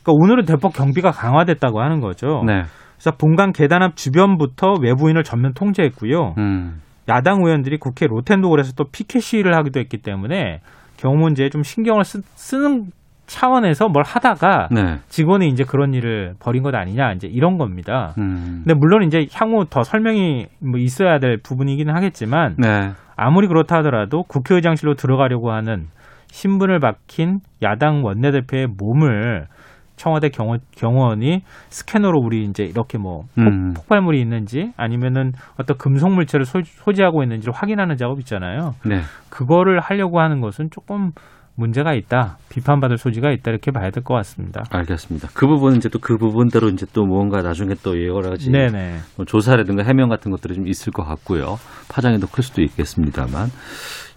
[0.03, 2.43] 그러니까 오늘은 대폭 경비가 강화됐다고 하는 거죠.
[2.45, 2.61] 네.
[2.95, 6.35] 그래서 본관 계단 앞 주변부터 외부인을 전면 통제했고요.
[6.37, 6.81] 음.
[7.07, 10.61] 야당 의원들이 국회 로텐도홀에서 또 피켓 시위를 하기도 했기 때문에
[10.97, 12.87] 경호 문제에 좀 신경을 쓰, 는
[13.27, 14.99] 차원에서 뭘 하다가 네.
[15.09, 18.13] 직원이 이제 그런 일을 벌인 것 아니냐 이제 이런 겁니다.
[18.17, 18.61] 음.
[18.63, 22.91] 근데 물론 이제 향후 더 설명이 뭐 있어야 될 부분이기는 하겠지만 네.
[23.15, 25.87] 아무리 그렇다 하더라도 국회의장실로 들어가려고 하는
[26.27, 29.47] 신분을 박힌 야당 원내대표의 몸을
[29.95, 33.73] 청와대 경호, 경호원이 스캐너로 우리 이제 이렇게 뭐 폭, 음.
[33.73, 38.75] 폭 발물이 있는지 아니면은 어떤 금속 물체를 소, 소지하고 있는지를 확인하는 작업 있잖아요.
[38.85, 39.01] 네.
[39.29, 41.11] 그거를 하려고 하는 것은 조금
[41.57, 44.63] 문제가 있다, 비판받을 소지가 있다 이렇게 봐야 될 것 같습니다.
[44.71, 45.29] 알겠습니다.
[45.33, 48.97] 그 부분은 이제 또 그 부분대로 이제 또 뭔가 나중에 또 여러 가지 네네.
[49.15, 51.55] 뭐 조사라든가 해명 같은 것들이 좀 있을 것 같고요.
[51.89, 53.47] 파장이 더 클 수도 있겠습니다만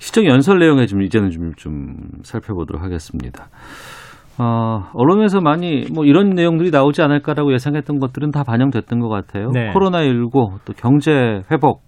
[0.01, 3.49] 시정 연설 내용에 좀 이제는 좀, 좀 살펴보도록 하겠습니다.
[4.39, 9.51] 어, 언론에서 많이 뭐 이런 내용들이 나오지 않을까라고 예상했던 것들은 다 반영됐던 것 같아요.
[9.51, 9.73] 네.
[9.73, 11.83] 코로나19 또 경제 회복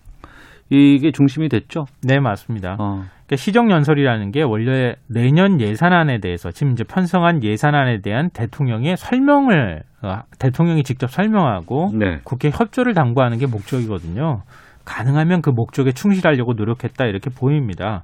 [0.68, 1.84] 이게 중심이 됐죠.
[2.02, 2.76] 네, 맞습니다.
[2.78, 3.02] 어.
[3.30, 9.82] 그러니까 시정 연설이라는 게 원래 내년 예산안에 대해서 지금 이제 편성한 예산안에 대한 대통령의 설명을
[10.02, 12.18] 어, 대통령이 직접 설명하고 네.
[12.24, 14.42] 국회 협조를 당부하는 게 목적이거든요.
[14.84, 18.02] 가능하면 그 목적에 충실하려고 노력했다 이렇게 보입니다.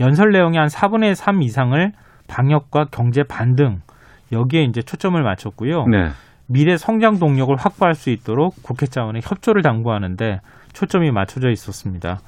[0.00, 1.92] 연설 내용의 한 4분의 3 이상을
[2.28, 3.80] 방역과 경제 반등
[4.32, 5.86] 여기에 이제 초점을 맞췄고요.
[5.86, 6.08] 네.
[6.48, 10.40] 미래 성장 동력을 확보할 수 있도록 국회 차원의 협조를 당부하는데
[10.72, 12.18] 초점이 맞춰져 있었습니다.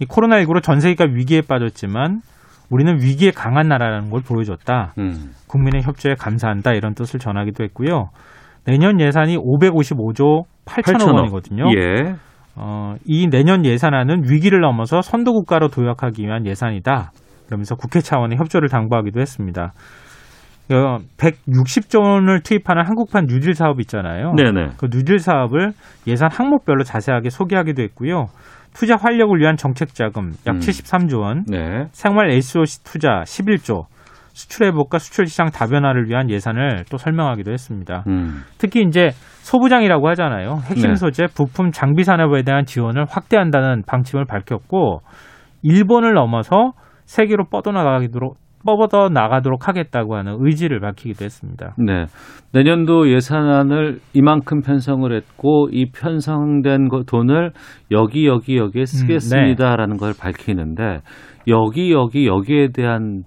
[0.00, 2.20] 이 코로나19로 전 세계가 위기에 빠졌지만
[2.70, 4.92] 우리는 위기에 강한 나라라는 걸 보여줬다.
[4.98, 5.32] 음.
[5.46, 8.10] 국민의 협조에 감사한다 이런 뜻을 전하기도 했고요.
[8.64, 11.64] 내년 예산이 555조 8천억 원이거든요.
[11.74, 12.14] 예.
[12.54, 17.12] 어, 이 내년 예산안은 위기를 넘어서 선도국가로 도약하기 위한 예산이다.
[17.46, 19.72] 그러면서 국회 차원의 협조를 당부하기도 했습니다.
[20.68, 24.34] 160조 원을 투입하는 한국판 뉴딜 사업 있잖아요.
[24.34, 24.72] 네네.
[24.78, 25.72] 그 뉴딜 사업을
[26.06, 28.26] 예산 항목별로 자세하게 소개하기도 했고요.
[28.74, 30.58] 투자 활력을 위한 정책 자금 약 음.
[30.60, 31.86] 73조 원, 네.
[31.92, 33.86] 생활 SOC 투자 11조,
[34.38, 38.04] 수출 회복과 수출 시장 다변화를 위한 예산을 또 설명하기도 했습니다.
[38.06, 38.42] 음.
[38.58, 39.08] 특히 이제
[39.42, 40.60] 소부장이라고 하잖아요.
[40.66, 40.94] 핵심 네.
[40.94, 45.00] 소재, 부품, 장비 산업에 대한 지원을 확대한다는 방침을 밝혔고
[45.62, 46.72] 일본을 넘어서
[47.04, 51.74] 세계로 뻗어나가도록 뻗어 나가도록 하겠다고 하는 의지를 밝히기도 했습니다.
[51.78, 52.06] 네.
[52.52, 57.52] 내년도 예산안을 이만큼 편성을 했고 이 편성된 거- 돈을
[57.90, 58.86] 여기 여기 음, 여기에 네.
[58.86, 61.00] 쓰겠습니다라는 걸 밝히는데
[61.46, 63.22] 여기 여기 여기에 대한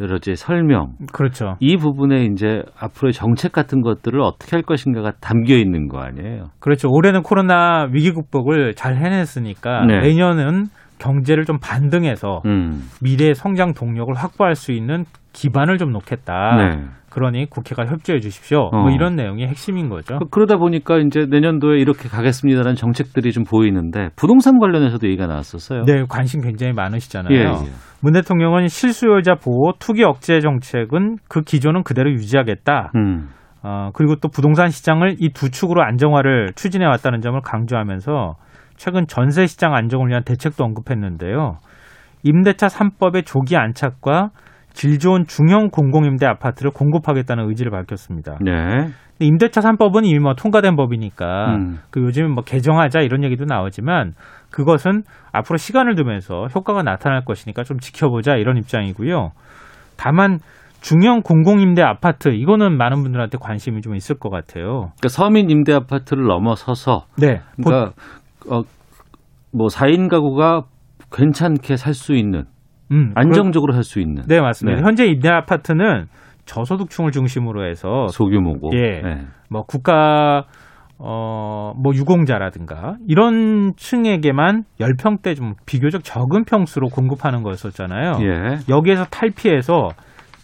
[0.00, 1.56] 여러 이제 설명 그렇죠.
[1.60, 6.46] 이 부분에 이제 앞으로의 정책 같은 것들을 어떻게 할 것인가가 담겨 있는 거 아니에요.
[6.60, 6.88] 그렇죠.
[6.90, 10.00] 올해는 코로나 위기 극복을 잘 해냈으니까 네.
[10.00, 10.64] 내년은
[11.02, 12.82] 경제를 좀 반등해서 음.
[13.02, 16.56] 미래 성장 동력을 확보할 수 있는 기반을 좀 놓겠다.
[16.56, 16.84] 네.
[17.10, 18.70] 그러니 국회가 협조해 주십시오.
[18.72, 18.82] 어.
[18.82, 20.18] 뭐 이런 내용이 핵심인 거죠.
[20.18, 25.84] 그- 그러다 보니까 이제 내년도에 이렇게 가겠습니다라는 정책들이 좀 보이는데 부동산 관련해서도 얘기가 나왔었어요.
[25.84, 27.34] 네, 관심 굉장히 많으시잖아요.
[27.36, 27.70] 예, 예.
[28.00, 32.92] 문 대통령은 실수요자 보호, 투기 억제 정책은 그 기조는 그대로 유지하겠다.
[32.96, 33.28] 음.
[33.62, 38.34] 어, 그리고 또 부동산 시장을 이 두 축으로 안정화를 추진해 왔다는 점을 강조하면서
[38.82, 41.58] 최근 전세 시장 안정을 위한 대책도 언급했는데요.
[42.24, 44.30] 임대차 3법의 조기 안착과
[44.72, 48.38] 질 좋은 중형 공공임대 아파트를 공급하겠다는 의지를 밝혔습니다.
[48.40, 48.88] 네.
[49.20, 51.78] 임대차 3법은 이미 뭐 통과된 법이니까 음.
[51.90, 54.14] 그 요즘 뭐 개정하자 이런 얘기도 나오지만
[54.50, 59.30] 그것은 앞으로 시간을 두면서 효과가 나타날 것이니까 좀 지켜보자 이런 입장이고요.
[59.96, 60.40] 다만
[60.80, 64.90] 중형 공공임대 아파트 이거는 많은 분들한테 관심이 좀 있을 것 같아요.
[64.98, 67.40] 그러니까 서민 임대 아파트를 넘어서서 네.
[67.56, 67.92] 그러니까
[68.50, 68.62] 어,
[69.52, 70.62] 뭐 4인 가구가
[71.12, 72.44] 괜찮게 살 수 있는
[72.90, 74.80] 음, 안정적으로 살 수 있는 네 맞습니다.
[74.80, 74.86] 네.
[74.86, 76.06] 현재 임대 아파트는
[76.46, 79.00] 저소득층을 중심으로 해서 소규모고 예.
[79.00, 79.26] 네.
[79.50, 80.44] 뭐 국가
[80.98, 88.12] 어, 뭐 유공자라든가 이런 층에게만 10평대 좀 비교적 적은 평수로 공급하는 거였었잖아요.
[88.20, 88.58] 예.
[88.68, 89.88] 여기에서 탈피해서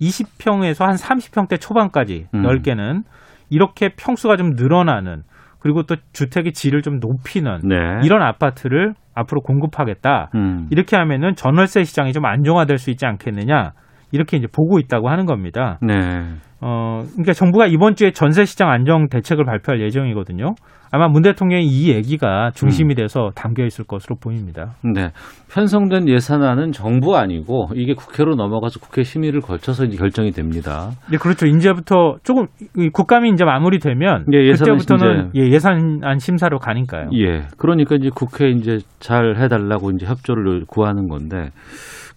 [0.00, 2.42] 20평에서 한 30평대 초반까지 음.
[2.42, 3.02] 넓게는
[3.50, 5.22] 이렇게 평수가 좀 늘어나는
[5.58, 7.76] 그리고 또 주택의 질을 좀 높이는 네.
[8.04, 10.30] 이런 아파트를 앞으로 공급하겠다.
[10.34, 10.68] 음.
[10.70, 13.72] 이렇게 하면은 전월세 시장이 좀 안정화될 수 있지 않겠느냐.
[14.12, 15.78] 이렇게 이제 보고 있다고 하는 겁니다.
[15.82, 16.36] 네.
[16.60, 20.54] 어, 그러니까 정부가 이번 주에 전세 시장 안정 대책을 발표할 예정이거든요.
[20.90, 24.74] 아마 문 대통령의 이 얘기가 중심이 돼서 담겨 있을 것으로 보입니다.
[24.82, 25.10] 네.
[25.52, 30.90] 편성된 예산안은 정부 아니고 이게 국회로 넘어가서 국회 심의를 거쳐서 이제 결정이 됩니다.
[31.12, 31.46] 예, 그렇죠.
[31.46, 32.46] 이제부터 조금
[32.76, 37.10] 이 국감이 이제 마무리되면 예, 그때부터는 예, 예산안 심사로 가니까요.
[37.14, 37.42] 예.
[37.58, 41.50] 그러니까 이제 국회 이제 잘 해달라고 이제 협조를 구하는 건데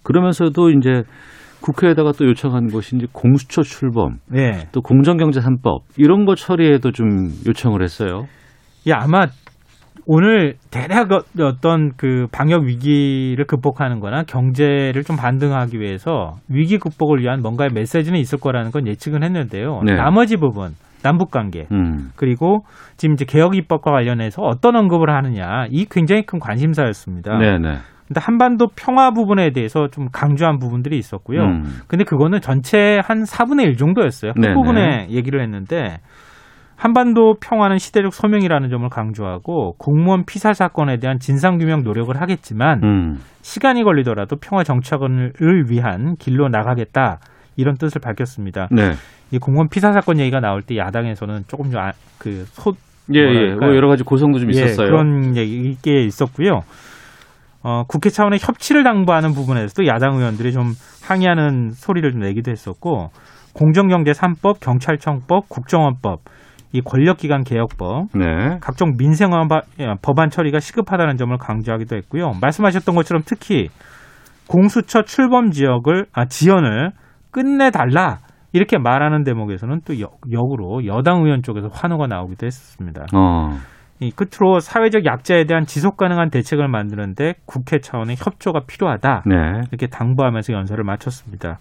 [0.02, 1.02] 그러면서도 이제
[1.62, 4.66] 국회에다가 또 요청한 것이 이제 공수처 출범, 예.
[4.72, 8.26] 또 공정경제 3법 이런 거 처리에도 좀 요청을 했어요.
[8.86, 9.26] 예, 아마
[10.06, 17.40] 오늘 대략 어떤 그 방역 위기를 극복하는 거나 경제를 좀 반등하기 위해서 위기 극복을 위한
[17.40, 19.82] 뭔가의 메시지는 있을 거라는 건 예측은 했는데요.
[19.84, 19.94] 네.
[19.94, 22.10] 나머지 부분 남북 관계 음.
[22.16, 22.64] 그리고
[22.96, 27.38] 지금 이제 개혁 입법과 관련해서 어떤 언급을 하느냐 이 굉장히 큰 관심사였습니다.
[27.38, 27.78] 네, 네.
[28.12, 31.40] 근데 한반도 평화 부분에 대해서 좀 강조한 부분들이 있었고요.
[31.40, 31.80] 음.
[31.88, 34.32] 근데 그거는 전체 한 4분의 1 정도였어요.
[34.34, 34.48] 네네.
[34.48, 35.96] 끝부분에 얘기를 했는데
[36.76, 43.18] 한반도 평화는 시대적 소명이라는 점을 강조하고 공무원 피살 사건에 대한 진상 규명 노력을 하겠지만 음.
[43.40, 45.32] 시간이 걸리더라도 평화 정착을
[45.70, 47.18] 위한 길로 나가겠다.
[47.56, 48.68] 이런 뜻을 밝혔습니다.
[48.70, 48.92] 네.
[49.30, 52.72] 이 공무원 피살 사건 얘기가 나올 때 야당에서는 조금 좀그 소
[53.14, 53.54] 예, 예.
[53.54, 54.86] 뭐 여러 가지 고성도 좀 있었어요.
[54.86, 56.60] 예, 그런 얘기 게 있었고요.
[57.62, 60.72] 어, 국회 차원의 협치를 당부하는 부분에서도 야당 의원들이 좀
[61.04, 63.10] 항의하는 소리를 좀 내기도 했었고
[63.54, 66.20] 공정경제 3법, 경찰청법, 국정원법,
[66.72, 68.58] 이 권력기관 개혁법, 네.
[68.60, 69.30] 각종 민생
[70.00, 72.32] 법안 처리가 시급하다는 점을 강조하기도 했고요.
[72.40, 73.68] 말씀하셨던 것처럼 특히
[74.48, 76.92] 공수처 출범 지역을 아 지연을
[77.30, 78.18] 끝내 달라
[78.52, 83.06] 이렇게 말하는 대목에서는 또 역, 역으로 여당 의원 쪽에서 환호가 나오기도 했었습니다.
[83.14, 83.58] 어.
[84.02, 89.22] 이 끝으로 사회적 약자에 대한 지속 가능한 대책을 만드는데 국회 차원의 협조가 필요하다.
[89.26, 89.36] 네.
[89.70, 91.58] 이렇게 당부하면서 연설을 마쳤습니다.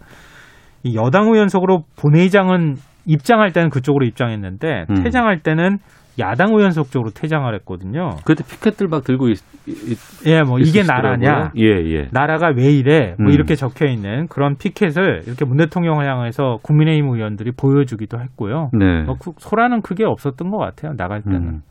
[0.84, 5.04] 이 여당 의원 속으로 본회의장은 입장할 때는 그쪽으로 입장했는데 음.
[5.04, 5.78] 퇴장할 때는
[6.22, 8.12] 야당 의원 속 쪽으로 퇴장을 했거든요.
[8.26, 10.84] 그때 피켓들 막 들고 있, 있 예, 뭐 이게.
[10.84, 11.52] 나라냐?
[11.58, 12.08] 예, 예.
[12.12, 13.16] 나라가 왜 이래?
[13.18, 13.32] 뭐 음.
[13.32, 18.70] 이렇게 적혀 있는 그런 피켓을 이렇게 문 대통령을 향해서 국민의힘 의원들이 보여주기도 했고요.
[18.74, 19.04] 네.
[19.04, 20.94] 뭐 그- 소라는 크게 없었던 것 같아요.
[20.96, 21.42] 나갈 때는.
[21.42, 21.62] 음.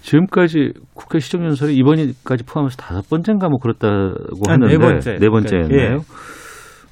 [0.00, 5.18] 지금까지 국회 시정연설이 이번까지 포함해서 다섯 번째인가 뭐 그렇다고 아, 하는데 네 번째.
[5.18, 5.78] 네 번째였나요?
[5.80, 5.96] 예.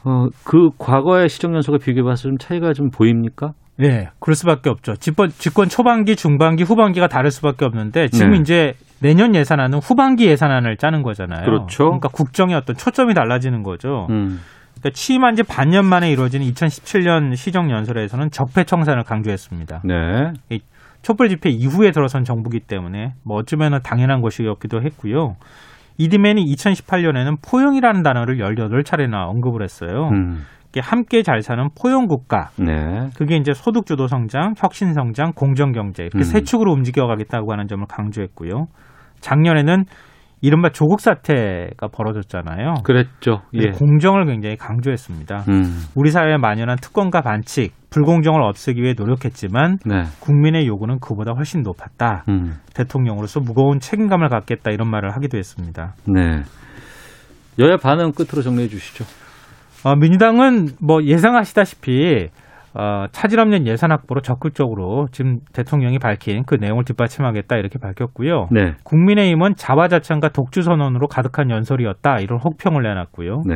[0.08, 3.52] 어, 그 과거의 시정 연속을 비교해봐서 좀 차이가 좀 보입니까?
[3.76, 4.96] 네, 그럴 수밖에 없죠.
[4.96, 8.38] 집권, 집권 초반기, 중반기, 후반기가 다를 수밖에 없는데 지금 네.
[8.38, 11.44] 이제 내년 예산안은 후반기 예산안을 짜는 거잖아요.
[11.44, 11.84] 그렇죠.
[11.84, 14.06] 그러니까 국정의 어떤 초점이 달라지는 거죠.
[14.10, 14.40] 음.
[14.76, 19.82] 그러니까 취임한 지 반년 만에 이루어지는 2017년 시정 연설에서는 적폐 청산을 강조했습니다.
[19.84, 20.32] 네.
[20.50, 20.60] 이
[21.02, 25.36] 촛불 집회 이후에 들어선 정부기 때문에 뭐 어쩌면 당연한 것이었기도 했고요.
[25.98, 30.08] 이디맨이 2018년에는 포용이라는 단어를 18차례나 언급을 했어요.
[30.12, 30.44] 음.
[30.76, 32.50] 이게 함께 잘 사는 포용 국가.
[32.58, 33.08] 네.
[33.16, 36.22] 그게 이제 소득 주도 성장, 혁신 성장, 공정 경제 이렇게 음.
[36.22, 38.66] 세 축으로 움직여 가겠다고 하는 점을 강조했고요.
[39.20, 39.84] 작년에는
[40.42, 42.74] 이른바 조국 사태가 벌어졌잖아요.
[42.84, 43.40] 그랬죠.
[43.54, 43.70] 예.
[43.70, 45.44] 공정을 굉장히 강조했습니다.
[45.48, 45.84] 음.
[45.94, 50.02] 우리 사회에 만연한 특권과 반칙, 불공정을 없애기 위해 노력했지만 네.
[50.20, 52.24] 국민의 요구는 그보다 훨씬 높았다.
[52.28, 52.56] 음.
[52.74, 55.94] 대통령으로서 무거운 책임감을 갖겠다 이런 말을 하기도 했습니다.
[56.06, 56.42] 네.
[57.58, 59.06] 여야 반응 끝으로 정리해 주시죠.
[59.86, 62.26] 어, 민주당은 뭐 예상하시다시피
[62.74, 68.48] 어, 차질 없는 예산 확보로 적극적으로 지금 대통령이 밝힌 그 내용을 뒷받침하겠다 이렇게 밝혔고요.
[68.50, 68.72] 네.
[68.82, 73.42] 국민의힘은 자화자찬과 독주 선언으로 가득한 연설이었다 이런 혹평을 내놨고요.
[73.46, 73.54] 네.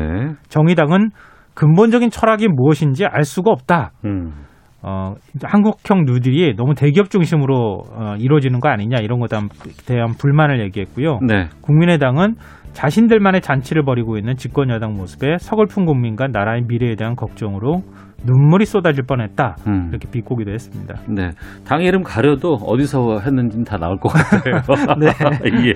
[0.49, 1.11] 정의당은
[1.55, 3.91] 근본적인 철학이 무엇인지 알 수가 없다.
[4.05, 4.47] 음.
[4.83, 9.37] 어, 한국형 뉴딜이 너무 대기업 중심으로 어, 이루어지는 거 아니냐 이런 것에
[9.85, 11.18] 대한 불만을 얘기했고요.
[11.26, 11.49] 네.
[11.61, 12.37] 국민의당은
[12.72, 17.82] 자신들만의 잔치를 벌이고 있는 집권 여당 모습에 서글픈 국민과 나라의 미래에 대한 걱정으로
[18.24, 19.88] 눈물이 쏟아질 뻔했다 음.
[19.90, 20.94] 이렇게 비꼬기도 했습니다.
[21.08, 21.30] 네.
[21.64, 24.60] 당 이름 가려도 어디서 했는지는 다 나올 것 같아요.
[25.00, 25.06] 네.
[25.70, 25.74] 예.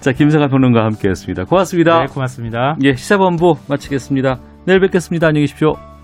[0.00, 1.44] 자, 김성환 평론가와 함께 했습니다.
[1.44, 2.00] 고맙습니다.
[2.00, 2.76] 네, 고맙습니다.
[2.84, 4.38] 예, 시사본부 마치겠습니다.
[4.66, 5.28] 내일 뵙겠습니다.
[5.28, 5.95] 안녕히 계십시오.